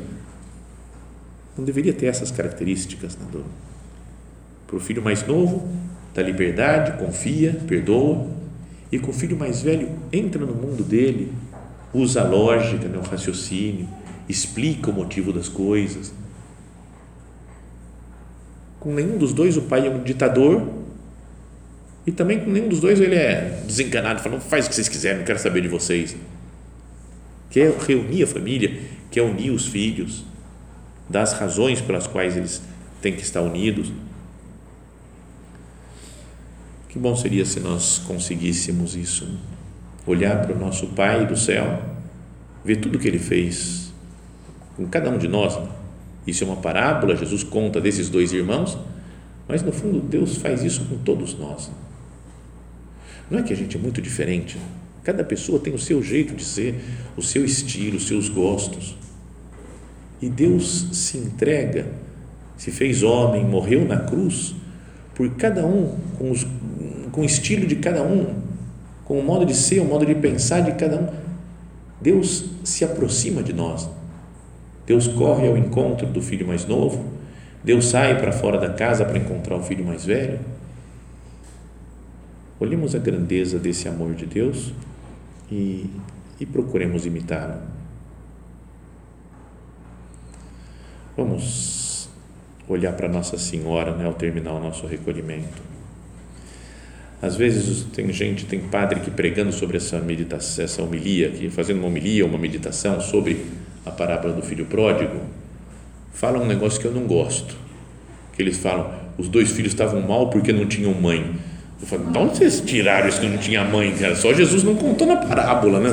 não 1.58 1.66
deveria 1.66 1.94
ter 1.94 2.06
essas 2.06 2.32
características 2.32 3.18
né, 3.18 3.26
para 4.76 4.82
o 4.82 4.82
filho 4.82 5.02
mais 5.02 5.26
novo, 5.26 5.68
da 6.14 6.22
liberdade, 6.22 6.98
confia, 6.98 7.58
perdoa, 7.68 8.28
e 8.92 9.00
com 9.00 9.12
o 9.12 9.14
filho 9.14 9.38
mais 9.38 9.62
velho, 9.62 9.90
entra 10.12 10.46
no 10.46 10.54
mundo 10.54 10.84
dele, 10.84 11.32
usa 11.94 12.22
a 12.22 12.24
lógica, 12.28 12.88
né, 12.88 12.98
o 12.98 13.02
raciocínio, 13.02 13.88
explica 14.28 14.90
o 14.90 14.94
motivo 14.94 15.32
das 15.32 15.48
coisas 15.48 16.14
com 18.86 18.94
nenhum 18.94 19.18
dos 19.18 19.34
dois 19.34 19.58
o 19.58 19.64
pai 19.64 19.88
é 19.88 19.90
um 19.90 20.04
ditador 20.04 20.62
e 22.06 22.12
também 22.12 22.40
com 22.40 22.52
nenhum 22.52 22.68
dos 22.70 22.80
dois 22.80 23.02
ele 23.02 23.16
é 23.16 23.64
desencanado, 23.66 24.22
falando 24.22 24.42
faz 24.42 24.68
o 24.68 24.70
que 24.70 24.76
vocês 24.76 24.88
quiserem, 24.88 25.18
não 25.18 25.26
quero 25.26 25.40
saber 25.40 25.62
de 25.62 25.68
vocês. 25.68 26.16
Quer 27.50 27.76
reunir 27.80 28.22
a 28.22 28.28
família, 28.28 28.80
quer 29.10 29.24
unir 29.24 29.50
os 29.50 29.66
filhos, 29.66 30.24
dar 31.10 31.24
as 31.24 31.34
razões 31.34 31.82
pelas 31.82 32.06
quais 32.06 32.38
eles 32.38 32.62
têm 33.02 33.14
que 33.14 33.24
estar 33.24 33.42
unidos. 33.42 33.92
Que 36.96 37.00
bom 37.00 37.14
seria 37.14 37.44
se 37.44 37.60
nós 37.60 38.02
conseguíssemos 38.08 38.96
isso, 38.96 39.28
olhar 40.08 40.42
para 40.42 40.56
o 40.56 40.58
nosso 40.58 40.88
Pai 40.88 41.28
do 41.28 41.36
céu, 41.36 41.82
ver 42.64 42.78
tudo 42.78 42.98
que 42.98 43.06
Ele 43.06 43.20
fez 43.20 43.94
com 44.78 44.88
cada 44.88 45.10
um 45.10 45.18
de 45.18 45.28
nós, 45.28 45.60
isso 46.26 46.46
é 46.46 46.48
uma 46.48 46.56
parábola, 46.56 47.14
Jesus 47.18 47.44
conta 47.44 47.82
desses 47.82 48.08
dois 48.08 48.32
irmãos, 48.32 48.78
mas 49.46 49.62
no 49.62 49.74
fundo 49.74 50.00
Deus 50.00 50.38
faz 50.38 50.64
isso 50.64 50.86
com 50.86 50.98
todos 51.00 51.38
nós. 51.38 51.70
Não 53.30 53.40
é 53.40 53.44
que 53.44 53.52
a 53.52 53.58
gente 53.58 53.76
é 53.76 53.80
muito 53.80 54.02
diferente, 54.02 54.58
cada 55.04 55.22
pessoa 55.22 55.60
tem 55.60 55.74
o 55.74 55.78
seu 55.78 56.02
jeito 56.02 56.34
de 56.34 56.46
ser, 56.46 56.82
o 57.18 57.22
seu 57.22 57.44
estilo, 57.44 57.98
os 57.98 58.08
seus 58.08 58.30
gostos. 58.30 58.96
E 60.22 60.30
Deus 60.30 60.88
se 60.94 61.18
entrega, 61.18 61.88
se 62.56 62.72
fez 62.72 63.04
homem, 63.04 63.44
morreu 63.44 63.84
na 63.84 63.98
cruz 63.98 64.56
por 65.16 65.30
cada 65.36 65.66
um, 65.66 65.98
com, 66.18 66.30
os, 66.30 66.46
com 67.15 67.21
o 67.21 67.25
estilo 67.25 67.65
de 67.65 67.78
cada 67.78 68.04
um, 68.04 68.36
com 69.06 69.17
o 69.17 69.23
modo 69.23 69.45
de 69.45 69.56
ser, 69.56 69.80
o 69.80 69.86
modo 69.86 70.06
de 70.06 70.13
pensar 70.13 70.60
de 70.60 70.73
cada 70.73 70.97
um. 70.97 71.08
Deus 72.01 72.45
se 72.63 72.84
aproxima 72.86 73.41
de 73.41 73.54
nós 73.54 73.89
Deus 74.86 75.08
corre 75.08 75.47
ao 75.47 75.58
encontro 75.58 76.06
do 76.06 76.21
filho 76.21 76.45
mais 76.45 76.65
novo, 76.65 77.04
Deus 77.63 77.86
sai 77.86 78.19
para 78.19 78.32
fora 78.32 78.60
da 78.60 78.69
casa 78.69 79.04
para 79.04 79.17
encontrar 79.17 79.56
o 79.56 79.63
filho 79.63 79.84
mais 79.84 80.06
velho. 80.06 80.39
Olhemos 82.60 82.93
a 82.93 82.99
grandeza 82.99 83.58
desse 83.58 83.88
amor 83.88 84.13
de 84.13 84.25
Deus 84.25 84.71
e, 85.51 85.89
e 86.39 86.45
procuremos 86.45 87.06
imitá-lo. 87.06 87.60
Vamos 91.17 92.08
olhar 92.67 92.93
para 92.93 93.08
Nossa 93.08 93.38
Senhora 93.38 93.95
né, 93.95 94.06
ao 94.06 94.13
terminar 94.13 94.54
o 94.54 94.60
nosso 94.60 94.86
recolhimento. 94.86 95.75
Às 97.26 97.36
vezes 97.36 97.88
tem 97.92 98.14
gente, 98.14 98.46
tem 98.46 98.60
padre 98.60 99.00
que 99.00 99.10
pregando 99.10 99.52
sobre 99.52 99.78
essa 99.78 99.98
meditação, 99.98 100.64
essa 100.64 100.84
homilia, 100.84 101.32
que 101.32 101.50
fazendo 101.50 101.80
uma 101.80 101.88
homilia, 101.88 102.24
uma 102.24 102.38
meditação 102.38 103.02
sobre 103.02 103.48
a 103.84 103.90
parábola 103.90 104.32
do 104.32 104.44
filho 104.44 104.66
pródigo, 104.66 105.22
fala 106.14 106.38
um 106.38 106.46
negócio 106.46 106.80
que 106.80 106.86
eu 106.86 106.92
não 106.92 107.08
gosto. 107.08 107.56
Que 108.36 108.44
eles 108.44 108.58
falam, 108.58 108.92
os 109.18 109.28
dois 109.28 109.50
filhos 109.50 109.72
estavam 109.72 110.02
mal 110.02 110.30
porque 110.30 110.54
não 110.54 110.68
tinham 110.68 110.94
mãe. 110.94 111.36
Eu 111.82 111.88
falo, 111.88 112.12
de 112.12 112.18
onde 112.20 112.38
vocês 112.38 112.62
tiraram 112.62 113.10
isso 113.10 113.20
que 113.20 113.28
não 113.28 113.40
tinha 113.40 113.64
mãe, 113.64 113.92
cara? 113.94 114.16
Só 114.16 114.32
Jesus 114.32 114.62
não 114.64 114.76
contou 114.76 115.08
na 115.08 115.16
parábola, 115.16 115.80
né? 115.80 115.90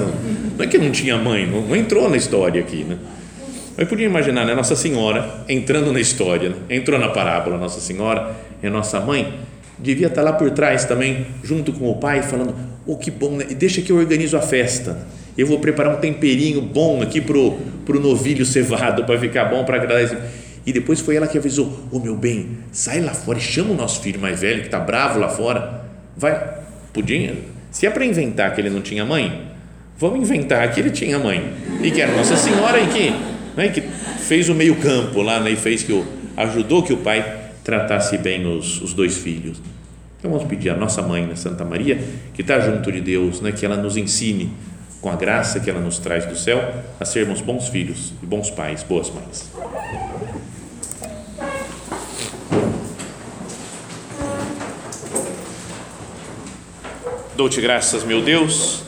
Não 0.58 0.62
é 0.62 0.68
que 0.68 0.76
não 0.76 0.90
tinha 0.90 1.16
mãe, 1.16 1.46
não, 1.46 1.62
não 1.62 1.74
entrou 1.74 2.10
na 2.10 2.16
história 2.18 2.60
aqui, 2.60 2.84
né? 2.84 2.98
Mas 3.74 3.88
podia 3.88 4.04
imaginar, 4.04 4.44
né? 4.44 4.54
Nossa 4.54 4.76
Senhora 4.76 5.44
entrando 5.48 5.90
na 5.94 6.00
história, 6.00 6.50
né? 6.50 6.56
entrou 6.68 7.00
na 7.00 7.08
parábola, 7.08 7.56
Nossa 7.56 7.80
Senhora 7.80 8.36
é 8.62 8.68
nossa 8.68 9.00
mãe, 9.00 9.32
devia 9.78 10.06
estar 10.06 10.22
lá 10.22 10.32
por 10.32 10.50
trás 10.50 10.84
também, 10.84 11.26
junto 11.42 11.72
com 11.72 11.90
o 11.90 11.96
pai, 11.96 12.22
falando: 12.22 12.54
Oh, 12.86 12.96
que 12.96 13.10
bom, 13.10 13.36
né? 13.36 13.44
Deixa 13.44 13.80
que 13.82 13.90
eu 13.92 13.96
organizo 13.96 14.36
a 14.36 14.42
festa 14.42 15.06
eu 15.36 15.46
vou 15.46 15.58
preparar 15.58 15.94
um 15.94 16.00
temperinho 16.00 16.60
bom 16.60 17.02
aqui 17.02 17.20
pro 17.20 17.56
pro 17.86 17.98
novilho 17.98 18.46
cevado 18.46 19.04
para 19.04 19.18
ficar 19.18 19.46
bom 19.46 19.64
para 19.64 19.76
agradar 19.76 20.02
esse. 20.02 20.16
E 20.64 20.72
depois 20.72 21.00
foi 21.00 21.16
ela 21.16 21.26
que 21.26 21.36
avisou: 21.38 21.66
Ô 21.90 21.96
oh, 21.96 21.98
meu 21.98 22.14
bem, 22.14 22.58
sai 22.70 23.00
lá 23.00 23.12
fora 23.12 23.38
e 23.38 23.40
chama 23.40 23.70
o 23.70 23.74
nosso 23.74 24.00
filho 24.00 24.20
mais 24.20 24.40
velho 24.40 24.60
que 24.60 24.66
está 24.66 24.78
bravo 24.78 25.18
lá 25.18 25.28
fora. 25.28 25.84
Vai, 26.16 26.38
podia. 26.92 27.34
Se 27.70 27.86
é 27.86 27.90
para 27.90 28.04
inventar 28.04 28.54
que 28.54 28.60
ele 28.60 28.68
não 28.70 28.82
tinha 28.82 29.04
mãe, 29.04 29.50
vamos 29.98 30.20
inventar 30.20 30.70
que 30.72 30.78
ele 30.78 30.90
tinha 30.90 31.18
mãe 31.18 31.52
e 31.82 31.90
que 31.90 32.00
era 32.00 32.14
Nossa 32.14 32.36
Senhora 32.36 32.78
e 32.78 32.86
que, 32.88 33.10
né, 33.56 33.68
que 33.68 33.80
fez 33.80 34.50
o 34.50 34.54
meio 34.54 34.76
campo 34.76 35.22
lá 35.22 35.40
né, 35.40 35.52
e 35.52 35.56
fez 35.56 35.82
que 35.82 35.92
o 35.92 36.04
ajudou 36.36 36.82
que 36.82 36.92
o 36.92 36.98
pai 36.98 37.24
tratasse 37.64 38.18
bem 38.18 38.46
os, 38.46 38.80
os 38.80 38.92
dois 38.94 39.16
filhos. 39.16 39.60
Então 40.18 40.30
vamos 40.30 40.46
pedir 40.46 40.70
a 40.70 40.76
nossa 40.76 41.02
mãe, 41.02 41.26
né, 41.26 41.34
Santa 41.34 41.64
Maria, 41.64 42.00
que 42.32 42.42
está 42.42 42.60
junto 42.60 42.92
de 42.92 43.00
Deus, 43.00 43.40
né, 43.40 43.52
que 43.52 43.66
ela 43.66 43.76
nos 43.76 43.96
ensine 43.96 44.52
com 45.00 45.10
a 45.10 45.16
graça 45.16 45.58
que 45.58 45.68
ela 45.68 45.80
nos 45.80 45.98
traz 45.98 46.24
do 46.26 46.36
céu, 46.36 46.72
a 47.00 47.04
sermos 47.04 47.40
bons 47.40 47.68
filhos 47.68 48.12
e 48.22 48.26
bons 48.26 48.50
pais, 48.50 48.84
boas 48.84 49.10
mães. 49.10 49.50
Dou-te 57.36 57.60
graças, 57.60 58.04
meu 58.04 58.22
Deus, 58.22 58.84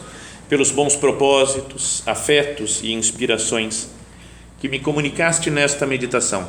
pelos 0.48 0.70
bons 0.70 0.94
propósitos, 0.94 2.04
afetos 2.06 2.80
e 2.84 2.92
inspirações 2.92 3.90
que 4.60 4.68
me 4.68 4.78
comunicaste 4.78 5.50
nesta 5.50 5.84
meditação. 5.84 6.48